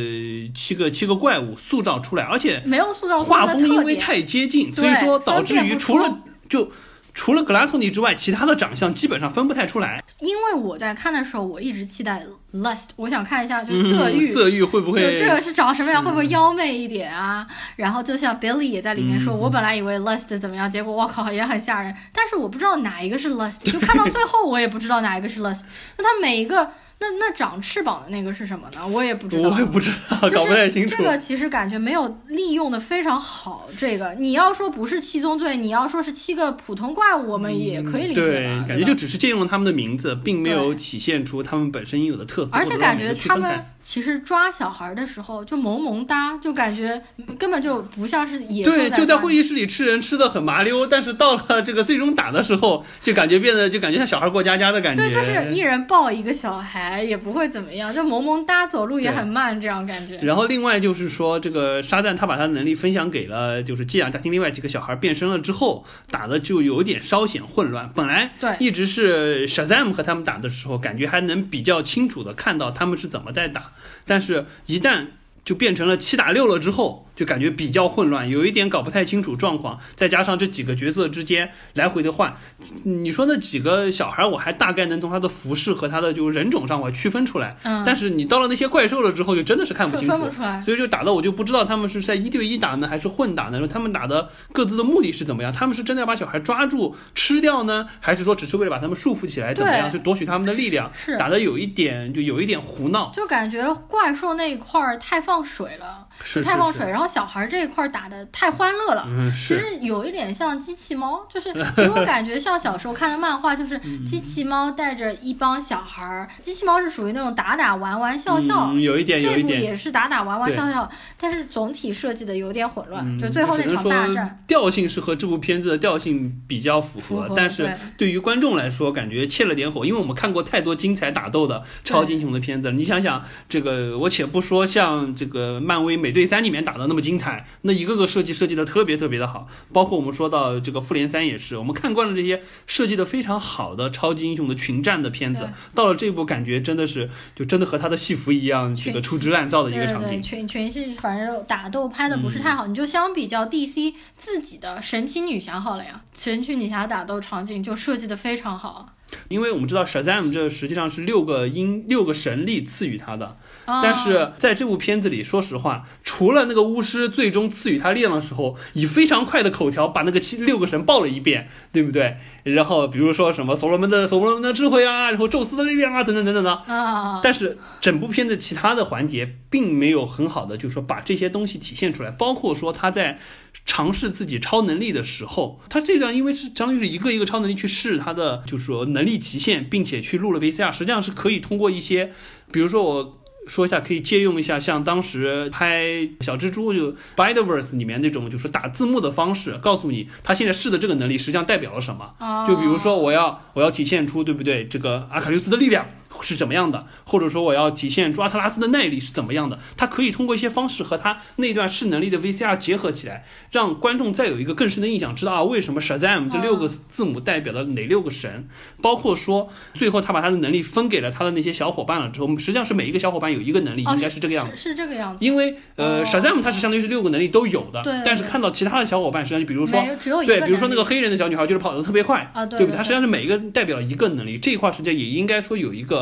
[0.55, 3.47] 七个七个怪物塑造出来，而且没有塑造出画。
[3.47, 6.19] 风因为太接近，所以说导致于除了
[6.49, 6.71] 就
[7.15, 10.03] 除了格拉托尼之外，其他的长相基本上分不太出来。
[10.21, 12.23] 因为我在看的时候，我一直期待
[12.53, 14.31] lust，我想看一下就是色欲。
[14.31, 15.19] 嗯色欲会不会就会？
[15.19, 16.05] 这个是长什么样？
[16.05, 17.47] 会不会妖媚一点啊？
[17.77, 21.95] 然后就像 Billy 也在里面说，嗯我本来以为 lust 怎么样，结果我靠也很吓人。
[22.13, 25.63] 但是我不知道哪一个是 lust，就看到最后我也不知道哪一个是 lust。
[25.97, 28.87] 那它每一个，那那长翅膀的那个是什么呢？
[28.89, 29.51] 我也不知道。
[29.51, 30.97] 我也不知道，就是搞不太清楚。
[30.97, 33.69] 这个其实感觉没有利用的非常好。
[33.79, 47.01] 这个你要说不是七宗罪，你要说是七个普通怪物，我们也可以理解嗯对吧？，感觉就只是借用了他们的名字，并没有体现出他们本身应有的特色，而且感觉他们其实抓小孩的时候就萌萌哒，就感觉
[47.39, 55.01] 根本就不像是野兽对，就在会议室里吃人吃的很麻溜，但是到了 这个最终打的时候，就感觉变得就感觉像小孩过家家的感觉。
[55.01, 60.19] 对，就是一人抱一个小孩，也不会怎么样，就萌萌哒，走路也很慢，这样感觉。
[60.19, 67.89] 然后另外就是说，这个沙赞他把他的能力分享给了就是寄养家庭另外几个小孩变身了之后，打的就有点稍显混乱。
[67.95, 73.71] 本来对一直是 Shazam 和他们打的时候，感觉还能比较清楚的看到他们是怎么在打，
[74.07, 75.07] 但是一旦
[75.45, 79.81] 就变成了七打六了之后，就感觉比较混乱，有一点搞不太清楚状况。
[79.97, 82.37] 再加上这几个角色之间来回的换，
[82.85, 90.13] 你说那几个小孩，我还大概能从他的服饰和他的就人种上我区分出来，嗯，但是你到了那些怪兽了之后，就真的是看不清楚。
[90.13, 90.61] 分不出来。
[90.61, 93.67] 所以就打的我就不知道他们是在一对一打呢，还是混打呢？
[93.67, 95.51] 他们打的各自的目的是怎么样？
[95.51, 100.93] 他们是真的要把小孩抓住吃掉呢，还是说只是为了把他们束缚起来，怎么样对去夺取他们的力量？
[100.95, 109.05] 是打的有一点就有一点胡闹，就感觉怪兽那一块儿太放水了，是太放水，是是然后小孩这一块儿打的太欢乐了。
[109.07, 116.29] 嗯，其实有一点像机器猫，就是给我感觉像小时候看的漫画，就是嗯机器猫带着一帮小孩儿。
[116.41, 119.49] 机器猫是属于那种打打玩玩笑笑，嗯，有一点有这部。
[119.57, 120.89] 也是打打玩玩笑笑，
[121.19, 124.45] 但是总体设计的有点混乱，嗯，就最后那场大战。
[124.47, 132.75] 调性是和这部片子的调性比较符合，符合但是对对于观众来说，感觉欠了点火，因为我们看过太多精彩打斗的超级英雄的片子了。
[132.75, 150.23] 你想想，这个我且不说像这个漫威美队三里面打的那么精彩，那一个个设计设计的特别特别的好，包括我们说到这个复联三也是，我们看惯了这些设计的非常好的超级英雄的群战的片子，到了这部感觉真的是就真的和他的戏服一样，这个粗制滥造的一对对对，个场景对。
[150.23, 158.95] 群群戏反正打斗拍的不是太好，你就相比较 DC 自己的神奇女侠好了呀，神奇女侠打斗场景就设计的非常好。
[159.29, 163.37] 因为我们知道 Shazam 这实际上是六个英六个神力赐予他的，哦
[163.67, 172.17] 但是在这部片子里，说实话，除了那个巫师最终赐予他力量的时候，以非常快的口条把那个七六个神报了一遍，对不对？
[172.45, 176.53] 然后比如说什么所罗门的所罗门的智慧啊，然后宙斯的力量啊，等等等等的。
[176.53, 183.19] 啊，但是整部片子其他的环节并没有很好的，就是说把这些东西体现出来，包括说他在
[183.65, 192.13] 尝试自己超能力的时候，他这段因为是相当于是一个一个超能力去试他的，就是说能力极限，并且去录了 VCR，实际上是可以通过一些，
[192.53, 193.19] 比如说我。
[193.47, 202.15] 说一下，可以借用一下，像当时拍小蜘蛛就 Spider-Verse 里面那种，就是打字幕的方式，告诉你他现在试的这个能力实际上代表了什么。
[202.19, 204.67] 哦就比如说，我要我要体现出对不对？
[204.67, 205.87] 这个阿卡琉斯的力量
[206.23, 218.49] 是怎么样的，或者说我要体现出阿特拉斯的耐力是怎么样的，他可以通过一些方式和他那段视能力的 VCR 结合起来，让观众再有一个更深的印象，知道啊为什么 Shazam 这六个字母代表了哪六个神，
[218.81, 224.57] 包括说最后他把他的能力分给了他的那些小伙伴了之后，实际上是每一个小伙伴有一个能力，哦应该是这个样子。
[224.57, 225.25] 是是这个样子。
[225.25, 229.81] 因为呃、哦 Shazam 它是相当于是六个能力都有的，对但是看到其他的小伙伴，实际上就比如说
[230.25, 232.77] 对，比如说那个黑人的小女孩就是跑得特别快，啊对对不对？
[232.77, 235.96] 它实际上是每一个代表了一个能力，这一块实际上也应该说有一个。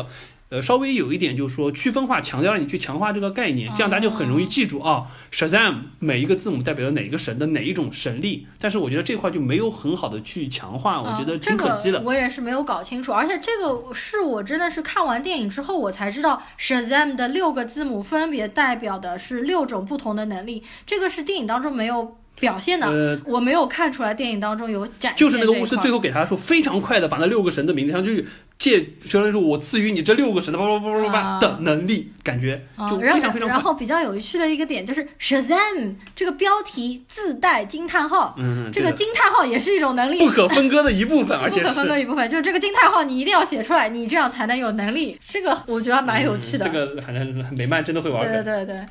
[0.49, 8.45] 呃，稍微有一点就是说区分化，强调让你去强化这个概念，这样大家就很容易记住啊、Shazam 每一个字母代表了哪一个神的哪一种神力。
[8.59, 11.97] 但是我觉得这块就没有很好的去强化，我觉得挺可惜的。
[11.97, 28.25] 啊这个我也是没有搞清楚，而且这个是我真的是看完电影之后我才知道，Shazam 的六个字母分别代表的是六种不同的能力，这个是电影当中没有表现的，呃我没有看出来电影当中有展现就是那个巫师最后给他说非常快的把那六个神的名字，上去
[28.57, 33.47] 借相当于说我赐予你这六个神的叭叭叭叭叭啊的能力，感觉就，非常非常快。
[33.47, 41.95] 然后比较有趣的一个点就是 Shazam 这个标题自带惊叹号，嗯，这个惊叹号也是一种能力，不可分割的一部分，而且不可分割。
[41.97, 45.17] 一部分，就是这个惊叹号你一定要写出来，你这样才能有能力。
[45.25, 46.65] 这个我觉得蛮有趣的。
[46.65, 48.43] 嗯这个反正美漫真的会玩对梗。
[48.43, 48.85] 对对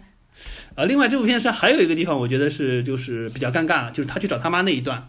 [0.77, 5.09] 对，呃，另外这部片上还有一个地方，我觉得是就是比较尴尬，就是他去找他妈那一段，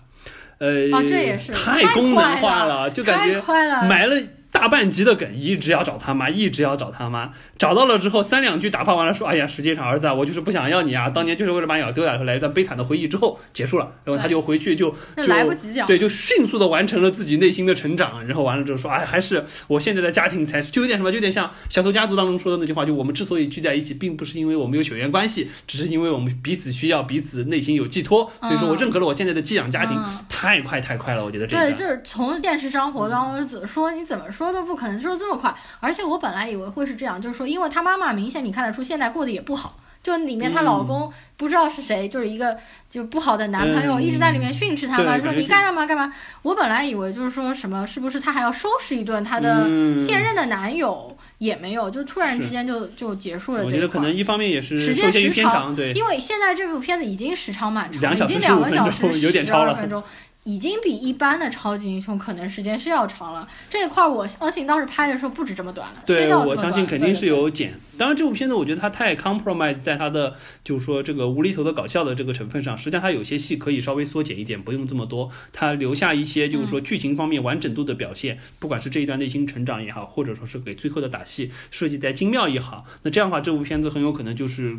[0.59, 4.16] 呃，哦这也是太太功能化了就感觉太快了埋了
[4.56, 15.86] 大半集的梗，一直要找他妈，一直要找他妈，找到了之后三两句打发完了，说，哎呀，实际上儿子啊，我就是不想要你啊，当年就是为了把你丢掉来一段悲惨的回忆之后结束了，然后他就回去就来不及讲。
[15.86, 30.16] 对，就迅速的完成了自己内心的成长，然后完了之后说，哎，还是我现在的家庭才是，就有点什么，就有点像《小偷家族》当中说的那句话，就我们之所以聚在一起，并不是因为我们有血缘关系，只是因为我们彼此需要，彼此内心有寄托，所以说我认可了我现在的寄养家庭，嗯。
[30.30, 35.54] 太快太快了，我觉得这个对，就是从电视生活当中怎么说，你怎么说都不可能说这么快。
[35.80, 42.58] 而且我本来以为会是这样，就是说，因为她妈妈明显你看得出现在过得也不好，就里面她老公不知道是谁，就是一个
[42.89, 46.14] 就不好的男朋友，嗯一直在里面训斥她嘛，说你干嘛干嘛。
[46.41, 53.70] 我本来以为就是说什么，是不是她还要收拾一顿她的嗯现任的男友，也没有，就突然之间就就结束了我。
[53.70, 60.04] 觉得可能一方面也是时间时长，对，因为现在这部片子已经时长蛮长了，两小时已经两个小时有点超了12分钟，
[60.46, 63.48] 已经比一般的超级英雄可能时间是要长了。
[63.68, 67.74] 这一块儿我相信当时拍的时候不止这么短了，切对，我相信肯定是有剪。
[67.98, 84.78] 当然，这部片子我觉得它太 compromise 在它的就是说这个无厘头的搞笑的这个成分上，实际上它有些戏可以稍微缩减一点，不用这么多，它留下一些就是说剧情方面完整度的表现，不管是这一段内心成长也好，或者说是给最后的打戏设计在精妙也好，那这样的话，这部片子很有可能就是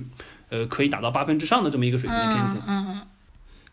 [0.50, 2.58] 呃可以打到八分之上的这么一个水平的片子。
[2.68, 3.00] 嗯嗯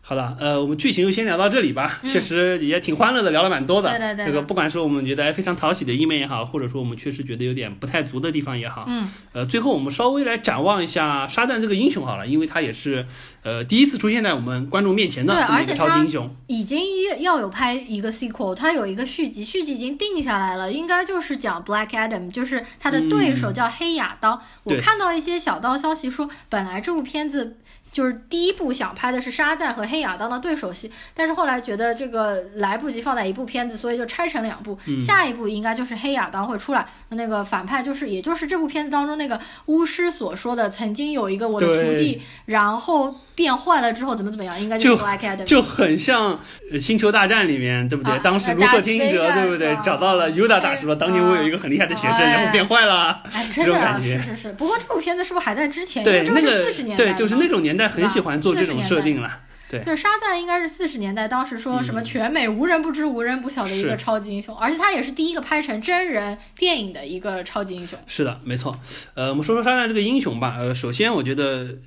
[0.06, 1.98] 好的，呃，我们剧情就先聊到这里吧。
[2.02, 3.88] 嗯确实也挺欢乐的，聊了蛮多的。
[3.88, 13.06] 对对对这个不管是我们觉得非常讨喜的一面也好，或者说我们确实觉得有点不太足的地方也好，嗯呃，最后我们稍微来展望一下沙赞这个英雄好了，因为他也是
[13.42, 16.36] 呃第一次出现在我们观众面前的对这么一个超级英雄。
[16.48, 16.78] 已经
[17.20, 24.38] 要有拍一个 sequel，它有一个续集，续集已经定下来了，应该就是讲 Black Adam，就是他的对手叫黑亚当。
[24.64, 27.56] 我看到一些小道消息说，本来这部片子。
[27.94, 34.76] 就是第一部想拍的是沙赞和黑亚当的对手戏，但是后来觉得这个来不及放在一部片子，所以就拆成两部。
[34.86, 45.44] 嗯下一部应该就是黑亚当会出来，那个反派就是也就是这部片子当中那个巫师所说的，曾经有一个我的徒弟，然后变坏了之后怎么怎么样，应该就是 Black Adam。
[45.44, 46.40] 就很像
[46.72, 48.12] 呃《星球大战》里面，对不对？
[48.12, 49.78] 啊当时那卢克听 Darth 者，对不对？
[49.84, 53.22] 找到了尤达大哎师说，当年我有一个很厉害的学生，然后变坏了。
[53.32, 54.52] 哎，这真的啊种感觉是是是。
[54.54, 56.02] 不过这部片子是不是还在之前？
[56.02, 59.40] 对，这个是那个四十年代对，就是嘛那种年代很喜欢做这种设定了。
[59.68, 67.98] 对对，沙赞应该是四十年代，当时说什么嗯全美无人不知、无人不晓的一个超级英雄，而且他也是第一个拍成真人电影的一个超级英雄。
[68.06, 68.78] 是的，没错。
[69.14, 70.56] 呃，我们说说沙赞这个英雄吧。
[70.58, 71.78] 呃，首先我觉得。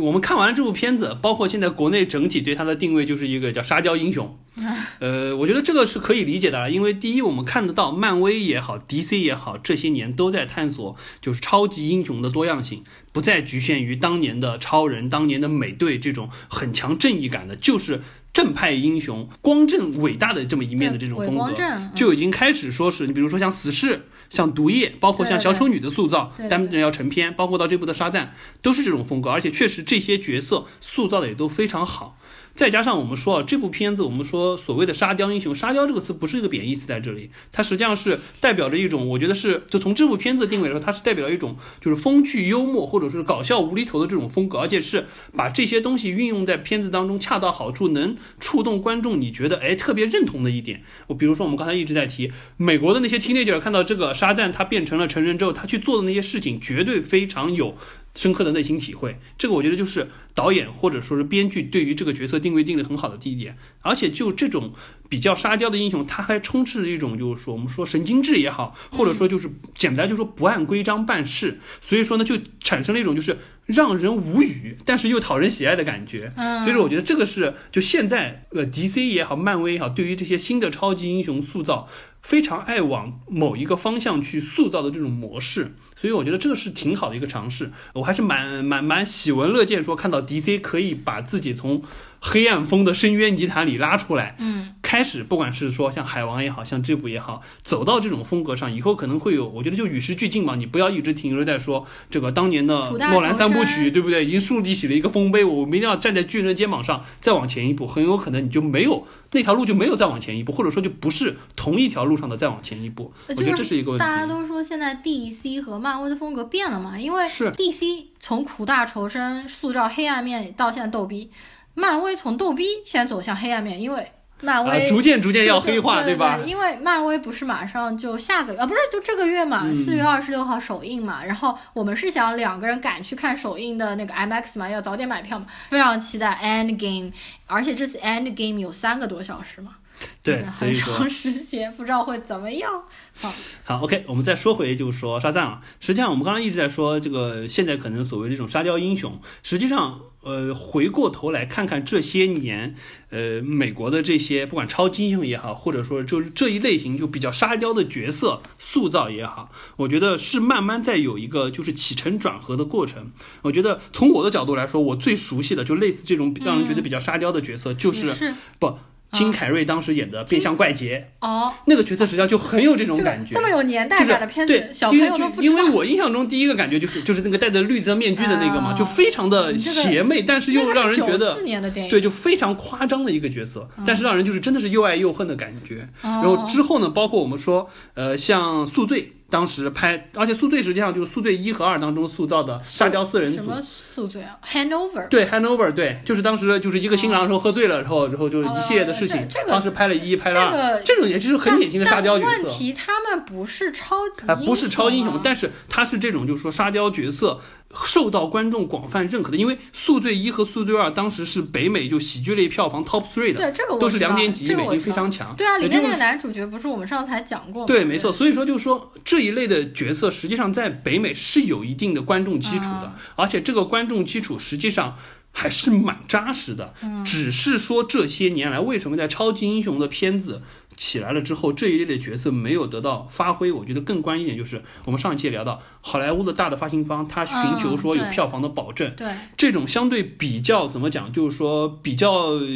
[0.00, 4.38] 我们看完了这部片子，包括现在国内整体对他的定位就是一个叫沙雕英雄。
[4.98, 12.82] 呃，我觉得这个是可以理解的啊，因为第一，我们看得到漫威也好，DC 也好，这些年都在探索就是超级英雄的多样性，
[13.14, 18.02] 不再局限于当年的超人、当年的美队这种很强正义感的，就是
[18.32, 21.54] 正派英雄、光正伟大的这么一面的这种风格
[21.94, 32.18] 就已经开始说是你比如说像死侍、像毒液，包括像小丑女的塑造单人要成片，包括到这部的沙赞，都是这种风格，而且确实这些角色塑造的也都非常好。
[32.56, 50.84] 再加上我们说啊，这部片子我们说所谓的沙雕英雄，沙雕这个词不是一个贬义词在这里，它实际上是代表着一种，我觉得是就从这部片子定位来说，它是代表一种就是风趣幽默或者是搞笑无厘头的这种风格，而且是把这些东西运用在片子当中恰到好处，能触动观众你觉得哎特别认同的一点。
[51.08, 57.76] 我比如说我们刚才一直在提美国的那些 teenager 看到这个沙赞他变成了成人之后，他去做的那些事情，绝对非常有
[58.14, 59.18] 深刻的内心体会。
[59.36, 63.58] 这个我觉得就是导演或者说是编剧对于这个角色定位定的很好的地点。
[63.82, 64.72] 而且就这种
[65.10, 76.32] 比较沙雕的英雄，他还充斥着一种就是说我们说神经质也好，或者说就是简单就说不按规章办事， 所以说呢就产生了一种就是让人无语，但是又讨人喜爱的感觉。
[76.36, 81.90] 嗯所以说我觉得这个是就现在呃 DC 也好，漫威也好，对于这些新的超级英雄塑造。
[82.24, 87.70] 非常爱往某一个方向去塑造的这种模式，所以我觉得这个是挺好的一个尝试。
[87.92, 91.82] 我还是蛮蛮蛮喜闻乐见，说看到 DC 可以把自己从
[92.26, 104.24] 黑暗风的深渊泥潭里拉出来，嗯，开始不管是说像海王也好像这部也好，走到这种风格上，以后可能会有，我觉得就与时俱进嘛，你不要一直停留在说这个当年的诺兰三部曲，对不对？
[104.24, 113.12] 已经树立起了一个丰碑，我们一定要站在巨人的肩膀上再往前一步，很有可能你就没有那条路就没有再往前一步，或者说就不是同一条路上的再往前一步。
[113.28, 114.02] 我觉得这是一个问题。
[114.02, 121.30] 大家都说现在 DC 和漫威的风格变了嘛，因为是 DC 从苦大仇深塑造黑暗面到现在逗逼，
[121.74, 126.38] 漫威从逗逼现在走向黑暗面，因为漫威、啊，逐渐逐渐要黑化，对吧？
[126.44, 131.24] 因为漫威不是马上就下个月啊，不是就这个月嘛，嗯四、月二十六号首映嘛。
[131.24, 137.12] 然后我们是想两个人赶去看首映的那个 IMAX 嘛，要早点买票嘛，非常期待 End Game，
[137.46, 139.76] 而且这次 End Game 有三个多小时嘛，
[140.22, 142.82] 对很长时间，不知道会怎么样。
[143.16, 143.32] 好，
[143.62, 152.74] 好，OK，我们再说回就是说沙赞啊，实际上我们刚刚一直在说这个现在可能所谓这种沙雕英雄，实际上呃回过头来看看这些年
[153.10, 163.12] 呃美国的这些不管超级英雄也好，或者说就是这一类型就比较沙雕的角色塑造也好，我觉得是慢慢在有一个就是起承转合的过程。
[163.42, 168.76] 我觉得从我的角度来说，我最熟悉的就类似这种让人觉得比较沙雕的角色，就是是不
[169.14, 171.08] 金凯瑞当时演的变相怪杰。
[171.20, 175.42] 哦，那个角色实际上就很有这种感觉，这么有年代就是感的片子，对，小朋因为就友都不。
[175.42, 181.42] 因为我印象中第一个感觉就是就是那个戴着绿色面具的那个嘛，啊就非常的邪魅，但是又让人觉94得。
[181.42, 185.88] 年的电影，对，就非常夸张的一个角色，但是让人就是真的是又爱又恨的感觉。
[186.02, 189.02] 哦然后之后呢，包括我们说，呃，像《宿醉》
[189.34, 193.38] 当时拍，而且《宿醉》实际上就是《宿醉一》和二当中塑造的沙雕四人组。
[193.38, 195.08] 什么宿醉啊，Hanover。
[195.08, 202.30] 对，Hanover，对，就是当时就是一个新郎时候喝醉了，然后然后就是一系列的事情哦，这这个当时拍了一，拍了二，这个这种也就是很典型的沙雕角色。
[202.30, 207.40] 问题他们不是超级啊，不是超英雄啊，但是他是这种就是说沙雕角色
[207.84, 215.34] 受到观众广泛认可的，因为《宿醉一》和《宿醉二》当时是北美就喜剧类票房 top three 的，对这个我都是两点几亿美金，非常强。
[215.36, 217.66] 对啊，里面那个男主角不是我们上次还讲过吗？
[217.66, 218.12] 对，没错。
[218.12, 224.96] 所以说，就是说这一类的角色，实际上在北美是有一定的观众基础的，啊而且这个观众基础实际上
[225.36, 226.72] 还是蛮扎实的。
[226.82, 230.42] 嗯只是说这些年来，为什么在超级英雄的片子
[230.76, 233.52] 起来了之后，这一类的角色没有得到发挥？
[233.52, 238.94] 我觉得更关键一点就是，我们上一期也聊到，好莱坞的大的发行方，他寻求说有票房的保证。
[238.96, 242.48] 对，这种相对比较怎么讲，就是说比较呃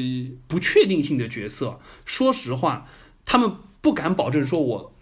[0.47, 2.87] 不确定性的角色，说实话，
[3.26, 4.93] 他们不敢保证说我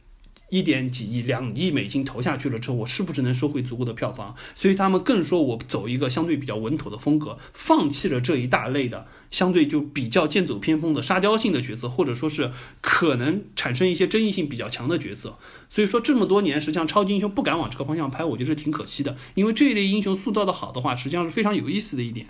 [0.48, 4.34] 一点几亿、两亿美金投下去了之后，我是不是能收回足够的票房？
[4.54, 15.36] 所以他们更说我走一个相对比较稳妥的风格，放弃了这一大类的相对就比较剑走偏锋的沙雕性的角色，或者说是可能产生一些争议性比较强的角色。
[15.68, 19.16] 所以说这么多年，实际上超级英雄不敢往这个方向拍，我觉得是挺可惜的。
[19.34, 22.28] 因为这一类英雄塑造的好的话，实际上是非常有意思的一点。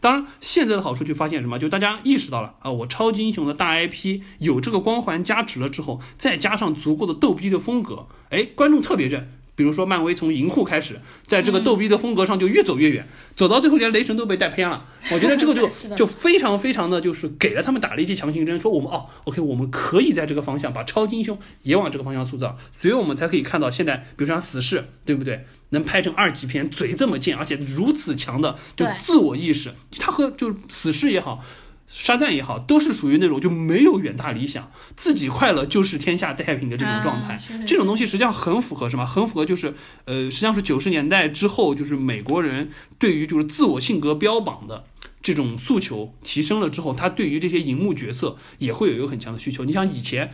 [0.00, 1.58] 当然，现在的好处就发现什么？
[1.58, 9.32] 就大家意识到了啊，我超级英雄的大 IP 有这个光环加持了之后，再加上足够的逗逼的风格，哎，观众特别认。
[9.54, 14.84] 比如说漫威从银护开始，在这个逗逼的风格上就越走越远，走到最后连雷神都被带偏了。
[15.10, 25.46] 我觉得这个就 就非常非常的就是给了他们打了一剂强心针，说我们哦，OK，我们可以在这个方向把超级英雄也往这个方向塑造，所以我们才可以看到现在，比如说像死侍，对不对？
[25.70, 31.44] 能拍成二级片，嘴这么贱，而且如此强的就自我意识，他和就是死侍也好。
[31.88, 37.40] 沙赞也好，都是属于那种就没有远大理想，自己快乐就是天下太平的这种状态。
[37.64, 39.06] 这种东西实际上很符合什么？
[39.06, 39.72] 很符合就是
[40.04, 44.84] 呃，实际上是九十年代之后，就是美国人对于就是自我性格标榜的
[45.22, 49.64] 这种诉求提升了之后，他对于这些荧幕角色也会有一个很强的需求。
[49.64, 50.32] 你想以前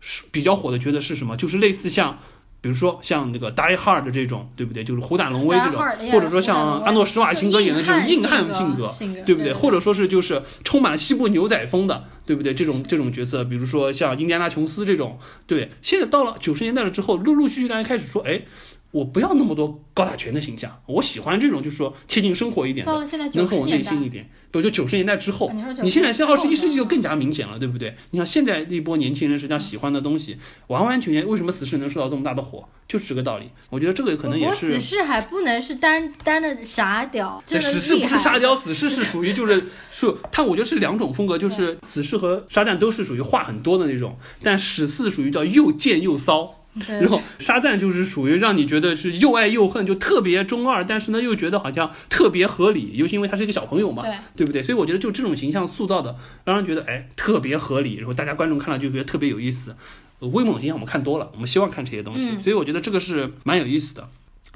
[0.00, 1.36] 是比较火的角色是什么？
[1.36, 2.18] 就是类似像。
[2.62, 4.84] 比如说像那个《Die Hard》这种，对不对？
[4.84, 5.82] 就是虎胆龙威这种
[6.12, 9.52] 或者说像威安诺施瓦辛格演的这种硬汉性性格，性格对不对？
[9.52, 12.52] 对或者说是就是充满了西部牛仔风的，对不对？
[12.52, 15.70] 这种这种角色，比如说像印第安纳琼斯这种，对。
[15.80, 18.42] 现在到了九十年代了之后，陆陆续续大家开始说，哎，
[18.90, 24.28] 我不要那么多高大全的形象，我喜欢这种就是说贴近生活一点的，到了现在能和我内心一点。
[24.52, 27.94] 对，就九十年代之后啊你你现在像二十一世纪就更加明显了，对不对？
[28.10, 33.48] 你像现在那波年轻人实际上喜欢的东西，完完全全为什么死侍能受到这么大的火，就是这个道理。
[33.68, 54.62] 我觉得这个可能也是死侍还不能是单单的傻屌，对，死侍不是沙雕，死侍是属于就是 是他，我觉得是两种风格，就是死侍和沙赞都是属于话很多的那种，但死侍属于叫又贱又骚，对然后沙赞就是属于让你觉得是又爱又恨，就特别中二，但是呢又觉得好像特别合理，尤其因为他是一个小朋友嘛，对对不对？
[54.62, 59.76] 所以我觉得就这种形象塑造的，让人觉得哎特别合理，然后大家观众看了就觉得特别有意思。
[60.20, 64.08] 呃威猛形象我们看多了，我们希望看这些东西，嗯所以我觉得这个是蛮有意思的。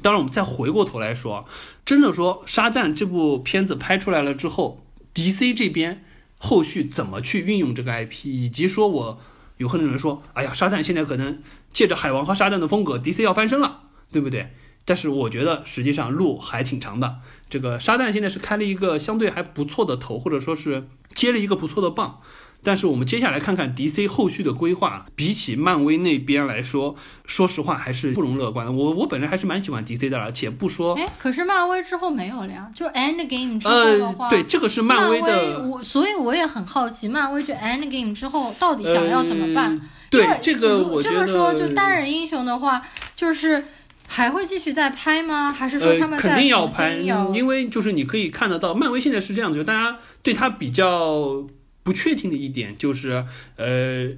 [0.03, 1.47] 当然，我们再回过头来说，
[1.87, 4.85] 真的说《沙赞》这部片子拍出来了之后
[5.15, 6.05] ，DC 这边
[6.37, 9.21] 后续怎么去运用这个 IP，以及说我
[9.57, 11.39] 有很多人说，哎呀，沙赞现在可能
[11.75, 14.55] 借着海王和沙赞的风格，DC 要翻身了，对不对？
[14.87, 17.17] 但是我觉得实际上路还挺长的。
[17.51, 22.21] 这个沙赞现在是开了一个相对还不错的头，或者说是接了一个不错的棒。
[22.65, 26.97] 但是我们接下来看看 DC 后续的规划，比起漫威那边来说，
[27.27, 28.73] 说实话还是不容乐观的。
[28.73, 39.71] 我我本人还是蛮喜欢 DC 的，而且不说，哎，可是漫威之后没有了呀，就 End Game 之后的呃话，，对，这个是漫威的，我所以我也很好奇，漫威就 End Game 之后到底想要怎么办？
[39.73, 42.81] 呃对这个我觉得这么说，就单人英雄的话，
[43.17, 43.65] 就是
[44.07, 45.51] 还会继续再拍吗？
[45.51, 46.99] 还是说他呃，们再肯定要拍，
[47.35, 51.45] 因为就是你可以看得到，漫威现在是这样子，就大家对它比较
[51.85, 53.25] 不确定的一点就是，
[53.57, 54.09] 呃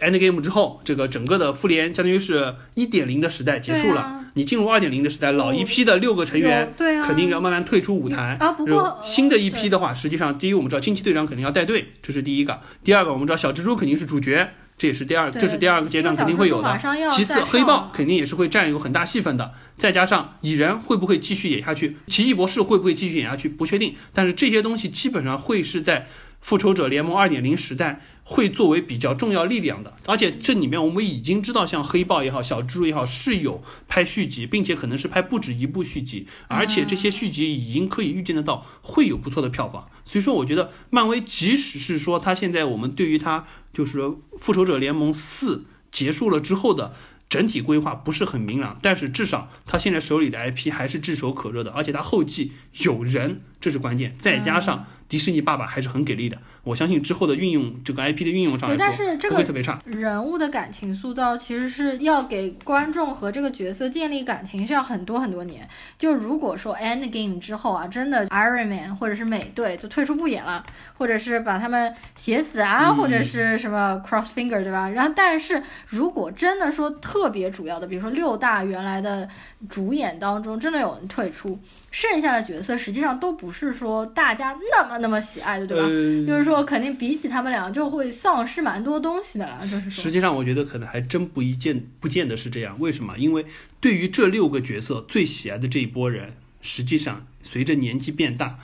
[0.00, 6.72] ，Endgame 之后，这个整个的复联相当于是一点零的时代结束了，啊你进入二点零的时代，老一批的六个成员
[7.04, 8.36] 肯定要慢慢退出舞台。
[8.40, 14.50] 啊不过然后新的一批的话，实际上第一我们知道惊奇队长肯定要带队，这是第一个；第二个我们知道小蜘蛛肯定是主角。
[14.78, 16.78] 这也是第二，对这是第二个阶段肯定会有的。
[17.14, 19.52] 其次，黑豹肯定也是会占有很大戏份的。
[19.76, 23.94] 再加上蚁人会不会继续演下去，奇异博士会不会继续演下去，不确定。
[24.14, 26.06] 但是这些东西基本上会是在
[26.40, 29.94] 复仇者联盟二点零时代会作为比较重要力量的。
[30.06, 39.88] 而且这里面我们已经知道，像黑豹也好，小蜘蛛也好，是有拍续集，并且可能是拍不止一部续集，而且这些续集已经可以预见得到会有不错的票房。
[40.04, 44.00] 所以说，我觉得漫威即使是说它现在我们对于它就是
[44.38, 46.94] 复仇者联盟四结束了之后的。
[47.28, 54.12] 整体规划不是很明朗，但是至少他现在手里的 IP 还是炙手可热的，而且他后继有人，这是关键。
[54.18, 59.78] 再加上迪士尼爸爸还是很给力的，我相信之后的运用这个 IP 的运用上来对，说，但是这个不会特别差。
[59.84, 65.68] 人物的感情塑造其实是要给观众和这个角色建立感情，是要很多很多年。
[65.98, 70.64] 就如果说 End Game 之后啊，真的 Iron Man 或者是美队就退出不演了，
[70.96, 74.88] 或者是把他们写死啊，嗯或者是什么 Cross Finger 对吧？
[74.90, 79.28] 然后，但是如果真的说特别主要的，比如说六大原来的
[79.68, 81.58] 主演当中真的有人退出，
[81.90, 85.82] 剩下的角色实际上都不是说大家那么那么喜爱的，对吧？
[85.84, 89.60] 呃就是说，肯定比起他们俩就会丧失蛮多东西的了。
[89.62, 92.76] 就是说实，际上，我觉得可能还真不一见不见得是这样。
[92.78, 93.18] 为什么？
[93.18, 93.44] 因为
[93.80, 98.60] 对于这六个角色最喜爱的这一波人，实际上随着年纪变大，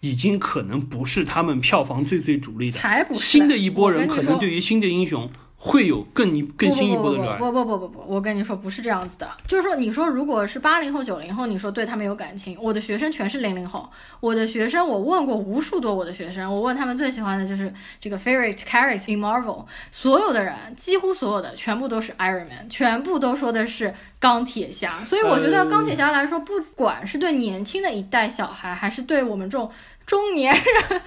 [0.00, 2.78] 已经可能不是他们票房最最主力的。
[2.78, 5.28] 才不是新的一波人可能对于新的英雄
[5.60, 7.36] 会有更一更新一波的热爱。
[7.36, 13.90] 不不不不不，我跟你说不是这样子的，就是说，你说如果是八零后、九零后，你说对他们有感情，我的学生全是零零后，
[14.20, 29.68] 我的学生我问过无数多我的学生，我问他们最喜欢的就是这个 favorite character in Marvel，所有的人几乎所有的全部都是 Iron Man，全部都说的是钢铁侠，所以我觉得钢铁侠来说，不管是对年轻的一代小孩，还是对我们这种
[30.06, 31.02] 中年人。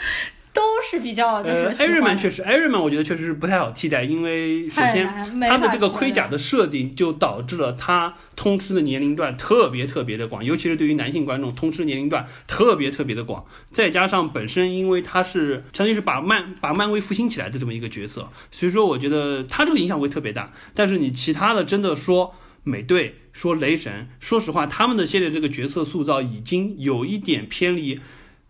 [0.54, 5.08] 都是比较就是呃，Iron 确实，Iron Man 我觉得确实是不太好替代，因为首先
[5.42, 13.46] 他的这个盔甲的设定就导致了他通吃的年龄段特别特别的广，尤其是对于男性观众，通吃年龄段特别特别的广。
[13.72, 20.52] 再加上本身因为他是相当于是把漫把漫威复兴起来的这么一个角色，所以说我觉得他这个影响会特别大。
[20.74, 22.36] 但是你其他的真的说。
[22.64, 28.00] 美队，说雷神，说实话，他们的现在这个角色塑造已经有一点偏离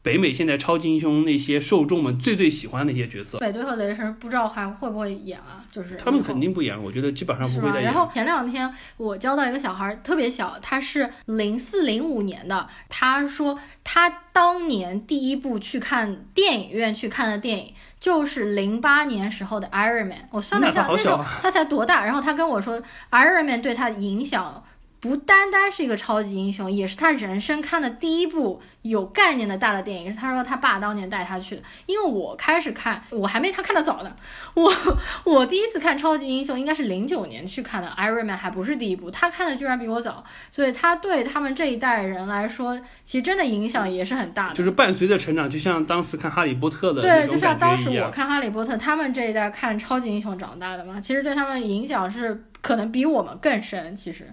[0.04, 3.38] 北美现在超级英雄那些受众们最最喜欢的一些角色。
[3.40, 5.64] 美队和雷神不知道还会不会演啊？
[5.72, 7.48] 就是他们肯定不演了，我觉得基本上？
[7.52, 7.94] 不会再演然。
[7.94, 12.68] 后前两天我教到一个小孩儿，特别小，他是零四零五年的。
[12.90, 20.28] 他说他当年第一部去看电影院去看的电影就是零八年时候的 Iron Man。
[20.32, 22.06] 我算了一下，那时候他才多大？
[22.06, 22.82] 然后他跟我说
[23.12, 24.64] ，Iron Man 对他的影响。
[25.02, 30.14] 不单单是一个超级英雄，也是他人生看的第一部有概念的大的电影。
[30.14, 34.16] 是他说他爸当年带他去的，因为我开始看，我还没他看的早呢。
[34.54, 34.72] 我
[35.26, 44.54] 我第一次看超级英雄应该是零九年去看的，Iron Man 还不是第一部，他看的居然比我早，所以他对他们这一代人来说，其实真的影响也是很大的。
[44.54, 47.90] 就是伴随着成长，就像当时看《哈利波特》的对，就像当时。
[48.02, 53.96] 我看《哈利波特》，他们这一代看超级英雄长大的嘛，其实对他们影响是可能比我们更深。
[53.96, 54.32] 其实，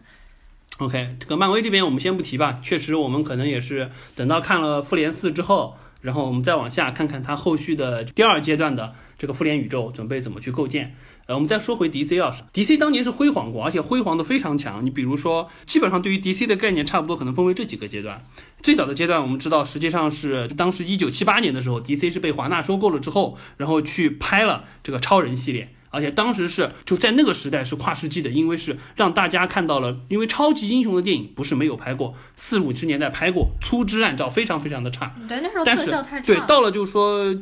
[0.79, 10.95] OK，这个漫威这边我们先不提吧，确实我们可能也是等到看了复联四之后，然后我们再往下看看它后续的第二阶段的这个复联宇宙准备怎么去构建。
[11.26, 14.83] 呃，我们再说回 DC 啊，DC 当年是辉煌过，而且辉煌的非常强。
[14.87, 18.24] 你比如说，基本上对于 DC 的概念差不多可能分为这几个阶段。
[18.62, 25.74] 最早的阶段，我们知道实际上是当时一九七八年的时候，DC 是被华纳收购了之后，然后去拍了这个超人系列。
[25.91, 35.14] 而且当时是就在那个时代是跨世纪的，因为是让大家看到了，因为超级英雄的电影不是没有拍过，四五十年代拍过，粗制滥造，非常非常的差。
[35.28, 37.34] 对那时候特效太差对，到了就是说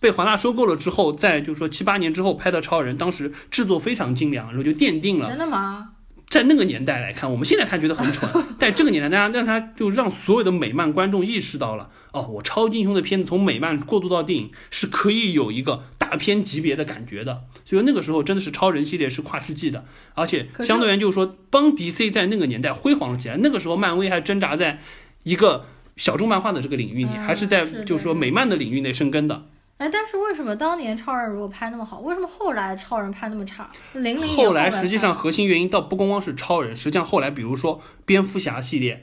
[0.00, 5.90] 被华纳收购了之后，在就是说七八年之后拍的超人，当时制作非常精良，然后就奠定了真的吗？
[6.30, 8.28] 在那个年代来看，我们现在看觉得很蠢，
[8.58, 19.84] 在这个年代，大家让他就让所有的美漫观众意识到了，哦，我超级英雄的片子从美漫过渡到电影是可以有一个大片级别的感觉的，所以那个时候真的是超人系列是跨世纪的，
[20.14, 24.78] 而且相对而言就是说帮 DC 在那个年代辉煌了起来，那个时候漫威还挣扎在
[25.24, 29.46] 一个小众漫画的这个领域里，嗯还是在就是说美漫的领域内生根的。
[29.78, 33.68] 哎，但是为什么当年超人如果拍那么好，为什么后来超人拍那么差？
[33.94, 39.02] 零零后来实际上核心原因倒不光光是超人，实际上后来比如说蝙蝠侠系列，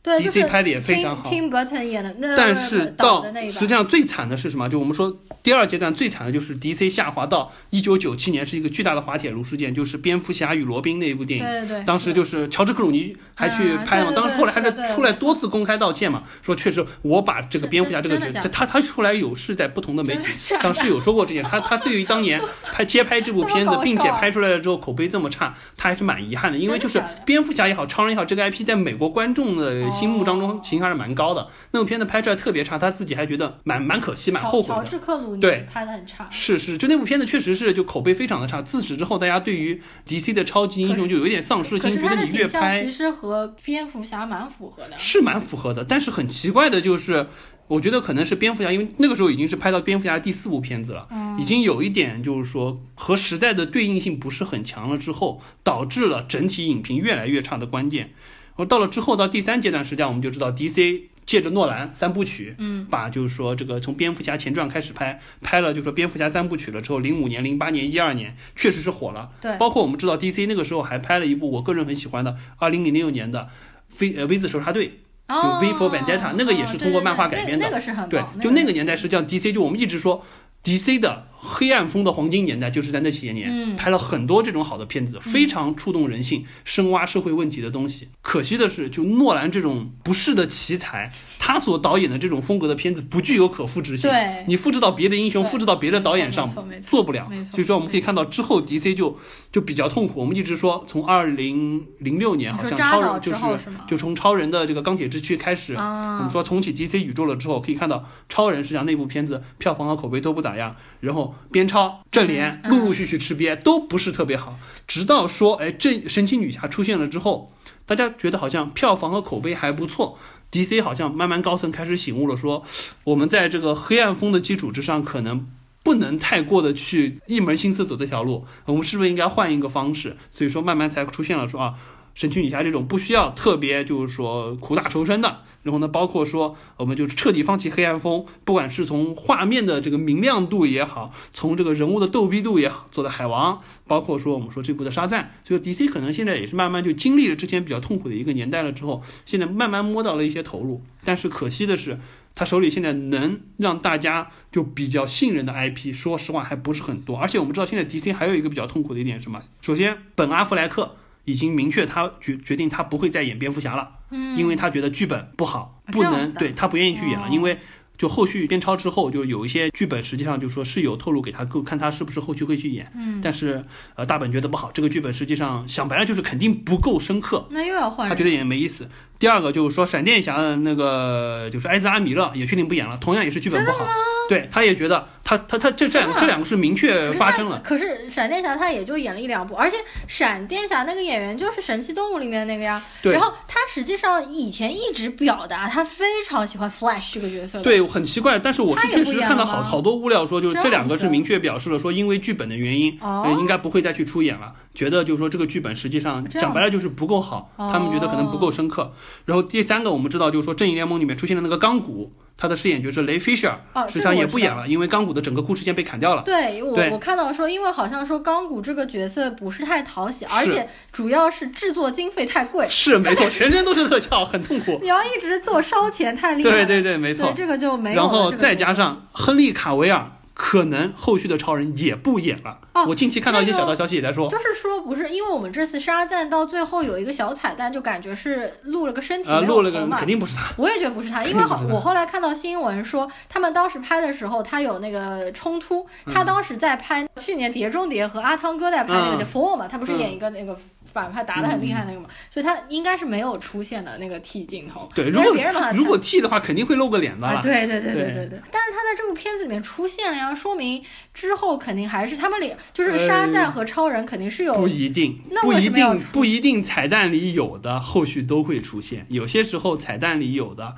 [0.00, 4.68] 对 DC 拍的也非常好 Tim Burton 演的那，但是到实际上最惨的是什么？
[4.68, 11.44] 就我们说第二阶段最惨的就是 DC 下滑到一九九七年是一个巨大的滑铁卢事件，就是蝙蝠侠与罗宾那一部电影。
[11.44, 34.84] 对对对，当时就是乔治克鲁尼还去嗯拍嘛，对对当时后来还是出来多次公开道歉嘛，说确实我把这个蝙蝠侠这个角色，他他后来有是在不同的媒体真的假的当时有说过这件，他他对于当年拍接拍这部片子并且拍出来了之后口碑这么差，他还是蛮遗憾的，因为就是蝙蝠侠也好，超人也好，这个 IP 在美国观众的心目当中哦形象是蛮高的，那部片子拍出来特别差，他自己还觉得蛮蛮可惜，蛮乔乔后悔的。
[34.84, 36.26] 治克鲁尼对拍的很差。
[36.30, 38.60] 是是，就那部片子确实是就口碑非常的差。
[38.62, 43.27] 自此之后，大家对于 DC 的超级英雄就有一点丧失心，觉得你越拍其实和
[43.64, 44.96] 蝙蝠侠蛮符合的。
[44.98, 47.26] 是蛮符合的，但是很奇怪的就是，
[47.66, 58.12] 我觉得可能是蝙蝠侠，因为那个时候已经是拍到蝙蝠侠第四部片子了，嗯已经有一点就是说和时代的对应性不是很强了，之后导致了整体影评越来越差的关键。
[58.56, 69.30] 而到了之后到第三阶段，实际上我们就知道 DC 借着诺兰三部曲，嗯，把就是说这个从蝙蝠侠前传开始拍，拍了就是说蝙蝠侠三部曲了之后，零五年、零八年、一二年确实是火了。
[69.40, 73.50] 对，包括我们知道 DC 那个时候还拍了一部我个人很喜欢的二零零六年的
[73.88, 75.00] 非呃 V 字仇杀队。
[75.28, 80.24] 就 V for Vendetta，那个也是通过漫画改编的那那个是很对，，就那个年代，实际上 DC 就我们一直说
[80.64, 83.76] DC 的黑暗风的黄金年代，就是在那些年、嗯。
[83.76, 88.08] 拍了很多这种好的片子，非常触动人性、深挖社会问题的东西。
[88.20, 94.10] 可惜的是，就诺兰这种不是的奇才，他所导演的这种风格的片子不具有可复制性。
[94.10, 94.44] 对。
[94.48, 96.48] 你复制到别的英雄，复制到别的导演上
[96.82, 99.16] 做不了所以说，我们可以看到之后 DC 就
[99.52, 100.20] 就比较痛苦。
[100.20, 103.40] 我们一直说，从二零零六年好像超人就是
[103.86, 114.58] 就从超人的这个钢铁之躯开始，我啊们说重启 DC 宇宙了之后，可以看到超人实际上那部片子票房和口碑都不咋样，然后边超、正联嗯陆陆续续吃瘪，都不是特别好。
[114.86, 117.52] 直到说，哎，这神奇女侠出现了之后，
[117.86, 120.18] 大家觉得好像票房和口碑还不错。
[120.50, 122.64] DC 好像慢慢高层开始醒悟了，说
[123.04, 125.46] 我们在这个黑暗风的基础之上，可能
[125.82, 130.16] 不能太过的去一门心思走这条路，我们是不是应该换一个方式？
[130.30, 131.74] 所以说慢慢才出现了说啊，
[132.14, 151.98] 神奇女侠这种不需要特别就是说苦大仇深的，然后呢，包括说我们就彻底放弃黑暗风，不管是从画面的这个明亮度也好，从这个人物的逗逼度也好，做的海王，包括说我们说这部的沙赞，所以 DC 可能现在也是慢慢就经历了之前比较痛苦的一个年代了之后，现在慢慢摸到了一些投入，但是可惜的是。
[152.34, 157.18] 他手里现在能让大家就比较信任的 IP，说实话还不是很多。
[157.18, 159.42] 而且我们知道现在 DC 还有一个比较痛苦的一点什么？
[159.60, 160.94] 首先，本阿弗莱克
[161.30, 167.58] 已经明确他决决定他不会再演蝙蝠侠了，嗯，因为他觉得剧本不好，啊不能对他不愿意去演了，哦因为。
[167.98, 172.88] 就后续编超之后，就有一些剧本实际上就说是有透露给他，够看他是不是后续会去演。
[172.94, 173.64] 嗯，但是
[173.96, 178.88] 呃，大本觉得不好，这个剧本实际上想白了就是肯定不够深刻，那又要换人，他觉得演没意思。
[179.18, 183.84] 第二个就是说，闪电侠的那个就是埃兹阿米勒也确定不演了，同样也是剧本不好。
[184.28, 187.60] 对，他也觉得他他他这这两个这两个是明确发生了。
[187.64, 189.76] 可是闪电侠他也就演了一两部，而且
[190.06, 192.80] 闪电侠那个演员就是神奇动物里面那个呀。
[193.02, 197.60] 对然后他实际上以前一直表达他非常喜欢 Flash 这个角色。
[197.62, 202.98] 对，很奇怪，但是我是确实看到好好多物料说，就是这这两个是明确表示了说，因为剧本的原因，
[203.40, 204.52] 应该不会再去出演了。
[204.74, 208.92] 觉得就是说这个剧本实际上讲白了就是不够好，哦他们觉得可能不够深刻。
[209.24, 216.22] 然后第三个我们知道就是说正义联盟里面出现的那个钢骨，他的饰演角色雷 Fisher 哦实际上也不演了，因为钢骨的整个故事线被砍掉了。
[216.22, 224.78] 对我对我看到说，因为好像说钢骨这个角色不是太讨喜，而且主要是制作经费太贵，是没错，全身都是特效，很痛苦。
[224.80, 226.66] 你要一直做烧钱太厉害了。
[226.66, 227.34] 对对对，没错对。
[227.34, 227.96] 这个就没有。
[227.96, 232.58] 然后再加上亨利卡维尔，可能后续的超人也不演了。
[232.82, 239.96] 哦我近期看到一些那个小道消息也在说，就是说不是，因为我们这次沙赞到最后有一个小彩蛋，就感觉是录了个身体呃，没有录了个头嘛。
[239.98, 240.44] 肯定不是他。
[240.56, 249.18] 我也觉得不是他，因为好， 我后来看到新闻说，他们当时拍的时候，他有那个冲突，他当时在拍去年《碟中谍》和阿汤哥在拍那个嗯。
[249.18, 250.56] The Fall 嘛，他不是嗯演一个那个
[250.92, 254.88] 反派打得很厉害那个嘛，所以他应该是没有出现的那个 T 镜头。
[254.94, 258.26] 对，如果别人把他 如果 T 的话，肯定会露个脸的啊，对对对对对对。
[258.28, 269.06] 对，但是他在这部片子里面出现了呀，说明之后肯定还是他们俩，就是呃沙赞和超人肯定是有不一定，那不一定，不一定彩蛋里有的后续都会出现。
[269.08, 270.76] 有些时候彩蛋里有的，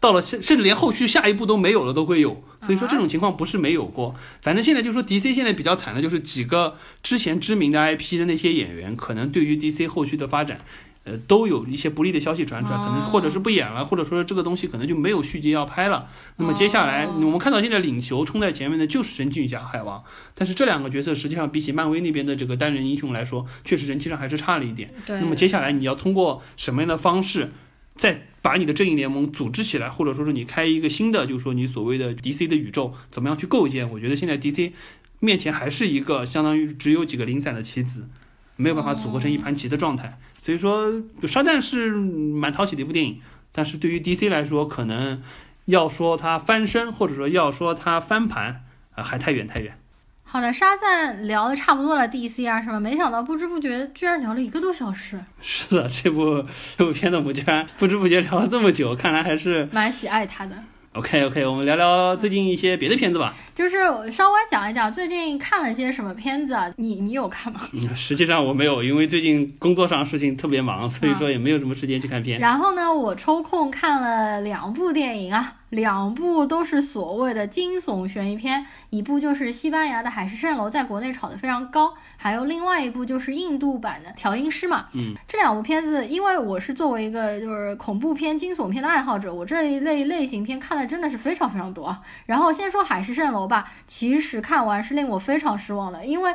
[0.00, 2.42] 到了甚甚至连后续下一步都没有了都会有。
[2.62, 4.14] 所以说这种情况不是没有过。
[4.40, 10.60] 反正现在就说 DC 现在比较惨的就是几个之前知名的 IP 的那些演员，可能对于 DC 后续的发展。
[11.04, 16.08] 呃，都有一些不利的消息传出来，可能哦或者是不演了，或者说这个东西可能就没有续集要拍了。
[16.36, 24.94] 那么接下来哦我们看到现在领球冲在前面的就是神奇女侠、海王，但是这两个角色实际上比起漫威那边的这个单人英雄来说，确实人气上还是差了一点。
[25.04, 25.20] 对。
[25.20, 27.50] 那么接下来你要通过什么样的方式，
[27.96, 33.90] 再把你的正义联盟组织起来，或者说是你开一个新的，就是说你所谓的 DC 的宇宙，怎么样去构建？
[33.90, 34.72] 我觉得现在 DC
[35.18, 38.08] 面前还是一个相当于只有几个零散的棋子，
[38.56, 40.18] 没有办法组合成一盘棋的状态。
[40.44, 40.90] 所以说，
[41.28, 43.20] 沙赞是蛮讨喜的一部电影，
[43.52, 45.22] 但是对于 DC 来说，可能
[45.66, 48.64] 要说它翻身，或者说要说它翻盘，
[48.96, 49.78] 啊、还太远太远。
[50.24, 56.44] 好的，沙赞聊的差不多了，DC 啊什么，没想到不知不觉居然聊了一个多小时，是的，这部
[56.76, 60.56] 这部片子我们居然不知不觉聊了这么久，看来还是蛮喜爱他的。
[60.94, 61.46] OK OK。
[61.46, 63.34] 我们聊聊最近一些别的片子吧。
[63.54, 63.78] 就是
[64.10, 66.70] 稍微讲一讲最近看了些什么片子啊？
[66.76, 67.60] 你你有看吗？
[67.72, 72.38] 嗯实际上我没有，因为最近工作上事情特别忙，所以说也没有什么时间去看片。
[72.38, 84.88] 然后呢，我抽空看了两部电影啊，两部都是所谓的惊悚悬疑片，一部就是西班牙的《海市蜃楼》，在国内炒得非常高，还有另外一部就是印度版的《调音师》嘛。
[84.92, 92.02] 嗯，这两部片子，因为我是作为一个就是恐怖片、惊悚片的爱好者，我这一类类型片看的真的是非常非常多啊。
[92.26, 96.34] 然后先说《海市蜃楼》吧，其实看完是令我非常失望的，因为。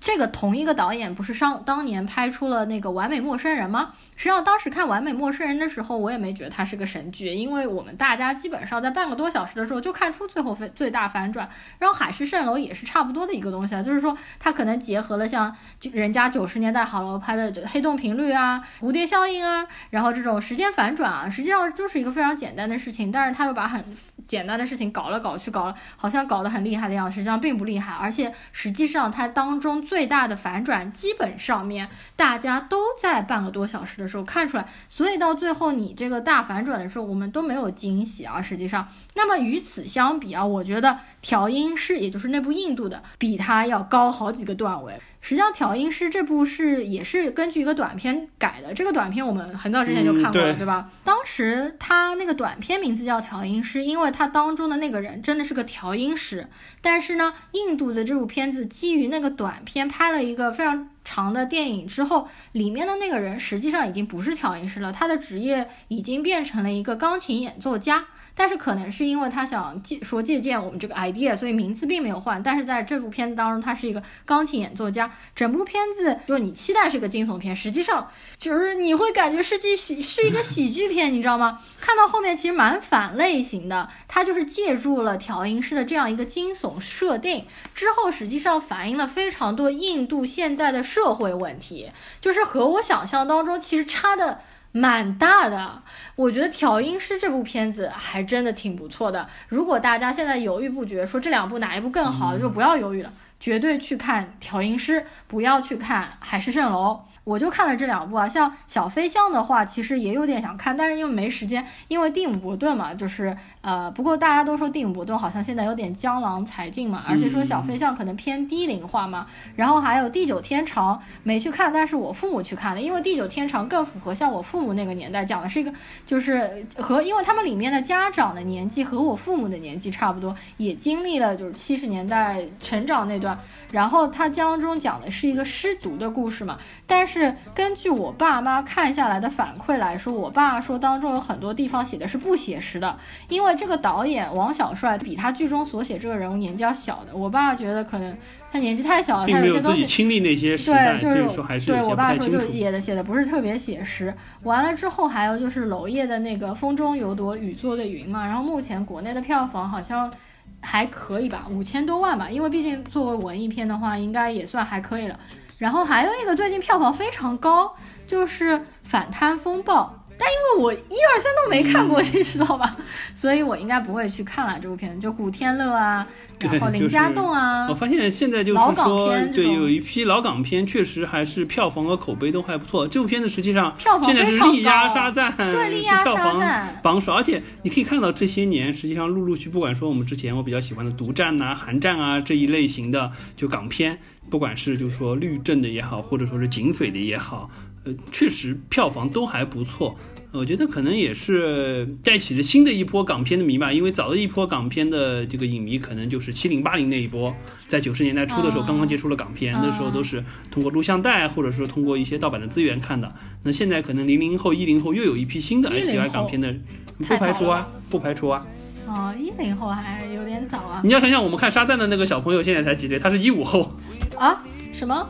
[0.00, 3.92] 这个同一个导演不是上当年拍出了那个《完美陌生人》吗？
[4.16, 11.48] 实际上当时看《完美陌生人》的时候，我也没觉得它是个神剧，因为我们大家基本上在半个多小时的时候就看出最后最最大反转。
[11.78, 15.54] 然后《海市蜃楼》也是差不多的一个东西啊，就是说它可能结合了像
[15.92, 23.84] 人家九十年代好莱坞拍的黑洞频率啊、蝴蝶效应啊，然后这种时间反转啊，实际上就是一个非常简单的事情，但是他又把很
[24.26, 38.40] 简单的事情搞了搞去，搞了好像搞得很厉害的样子，实际上并不厉害，而且实际上它当中最大的反转，基本上面大家都在半个多小时的时候看出来，所以到最后你这个大反转的时候，我们都没有惊喜啊。
[38.40, 44.98] 实际上，那么与此相比啊，我觉得调音师，也就是那部印度的，比它要高好几个段位。
[45.26, 48.74] 实际上，《调音师》这部是也是根据一个短片改的。
[48.74, 50.90] 这个短片我们很早之前就看过了，嗯对对吧？
[51.02, 56.46] 当时他那个短片名字叫《调音师》，因为他当中的那个人真的是个调音师。
[56.82, 68.04] 但是呢，印度的这部片子基于那个短片拍了一个非常长的电影之后，里面的那个人实际上已经不是调音师了，他的职业已经变成了一个钢琴演奏家。
[68.34, 72.42] 但是可能是因为他想借说借鉴我们这个 idea，所以名字并没有换。
[72.42, 75.10] 但是在这部片子当中，他是一个钢琴演奏家。
[75.36, 81.60] 整部片子就你期待是个惊悚片，实际上就是你会感觉是剧喜是一个喜剧片，你知道吗？
[81.80, 94.40] 看到后面其实蛮反类型的，它就是借助了调音师的这样一个惊悚设定之后，实际上反映了非常多印度现在的社会问题，就是和我想象当中其实差的。
[94.76, 95.82] 蛮大的，
[96.16, 99.24] 我觉得《调音师》这部片子还真的挺不错的。
[99.46, 107.04] 如果大家现在犹豫不决，说这两部哪一部更好，就不要犹豫了，绝对去看《调音师》，不要去看《海市蜃楼》。
[107.24, 119.26] 我就看了这两部啊，像《小飞象》的话，其实也有点想看，但是因为没时间，因为蒂姆·伯顿嘛，就是呃，不过大家都说蒂姆·伯顿好像现在有点江郎才尽嘛，而且说《小飞象》可能偏低龄化嘛。
[119.56, 125.72] 然后还有《地久天长》，没去看，但是我父母去看了，因为《地久天长》更符合像我父母那个年代，讲的是一个
[126.04, 133.38] 就是和因为他们里面的家长的年纪和我父母的年纪差不多，也经历了就是七十年代成长那段，
[133.72, 137.13] 然后它当中讲的是一个失独的故事嘛，但是。
[137.20, 142.96] 是根据我爸妈看下来的反馈来说，我爸说当中有很多地方写的是不写实的，
[143.28, 147.14] 因为这个导演王小帅比他剧中所写这个人物年纪要小的。
[147.14, 148.16] 我爸觉得可能
[148.50, 154.12] 他年纪太小了，他有些东西经历那些时代，对，就是说还是对我爸说就写的写的不是特别写实。
[154.42, 160.12] 完了之后还有就是娄烨的那个《风中有朵雨做的云》嘛，然后目前国内的票房好像
[160.60, 165.18] 还可以吧，五千多万吧，因为毕竟作为文艺片的话，应该也算还可以了。
[165.58, 167.74] 然后还有一个最近票房非常高，
[168.06, 172.76] 就是《反贪风暴》，但因为我一二三都没看过，你知道吧？
[173.14, 175.00] 所以我应该不会去看了这部片子。
[175.00, 176.06] 就古天乐啊，
[176.38, 182.86] 然后林家栋啊，我发现现在就是说，对，有一批老港片确实还是票房和口碑都还不错。
[182.86, 193.98] 这部片子实际上票房现在是非常力压高沙赞，对力压沙票房赞榜首，而且你可以看到这些年实际上陆陆续，不管说我们之前我比较喜欢的独占呐、寒战啊这一类型的就港片，
[194.30, 197.50] 不管是就是说律政的也好，或者说是警匪的也好，
[197.84, 199.96] 呃，确实票房都还不错。
[200.32, 207.32] 我觉得可能也是带起了新的一波港片的迷吧，因为早的一波港片的这个影迷可能就是七零八零那一波，
[207.68, 213.14] 在九十年代初的时候嗯刚刚接触了港片，那时候都是通过录像带或者说通过一些盗版的资源看的。
[213.44, 216.52] 那现在可能零零后、一零后又有一批新的爱喜欢港片的，
[216.98, 218.44] 不排除啊，不排除啊。
[218.88, 222.98] 哦，一零后还有点早啊你要想想，我们看沙赞的那个小朋友现在才几岁？
[222.98, 223.70] 他是一五后，
[224.18, 224.42] 啊？
[224.72, 225.08] 什么？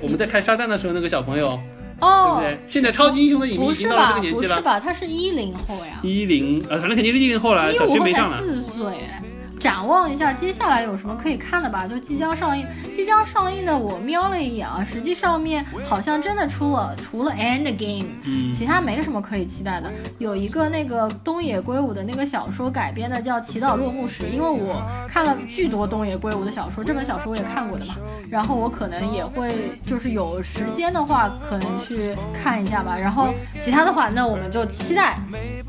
[0.00, 1.60] 我们在看沙赞的时候那个小朋友，
[2.00, 2.60] 哦，对不对？
[2.66, 4.14] 现在超级英雄的影迷已经到了这？
[4.14, 4.80] 个年纪了，不是吧？
[4.80, 8.42] 他是一零后呀，一零呃，反正肯定是一零后了，小学没上了。
[8.42, 8.86] 四岁。
[9.58, 19.90] 展望一下接下来有什么可以看的吧，就即将上映，即将上映的我瞄了一眼啊，实际上面好像真的出了除了 End Game，嗯其他没什么可以期待的。
[20.18, 27.96] 有一个那个东野圭吾的那个小说改编的叫《祈祷落幕时》，因为我看了巨多东野圭吾的小说，这本小说我也看过的嘛，
[28.30, 32.96] 然后我可能也会就是有时间的话，可能去看一下吧。
[32.96, 35.18] 然后其他的话，那我们就期待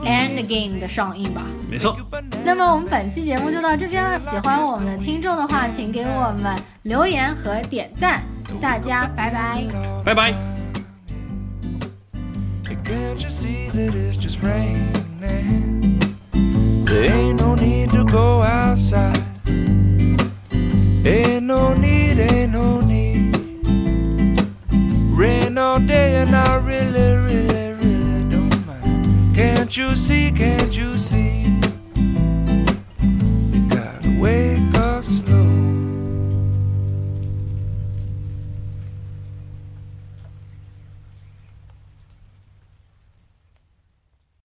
[0.03, 1.41] End Game 的上映吧。
[1.69, 1.95] 没错，
[2.43, 4.19] 那么我们本期节目就到这边了。
[4.19, 8.21] 喜欢我们的听众的话，请给我们留言和点赞。
[8.59, 9.63] 大家拜拜。
[10.03, 10.34] 拜拜。
[12.86, 14.89] Can't you see that it's just raining?
[16.86, 19.15] There ain't no need to go outside.
[21.05, 23.36] Ain't no need, ain't no need.
[25.15, 29.36] Rain all day and I really, really, really don't mind.
[29.36, 31.59] Can't you see, can't you see?
[34.20, 35.38] wake up slow.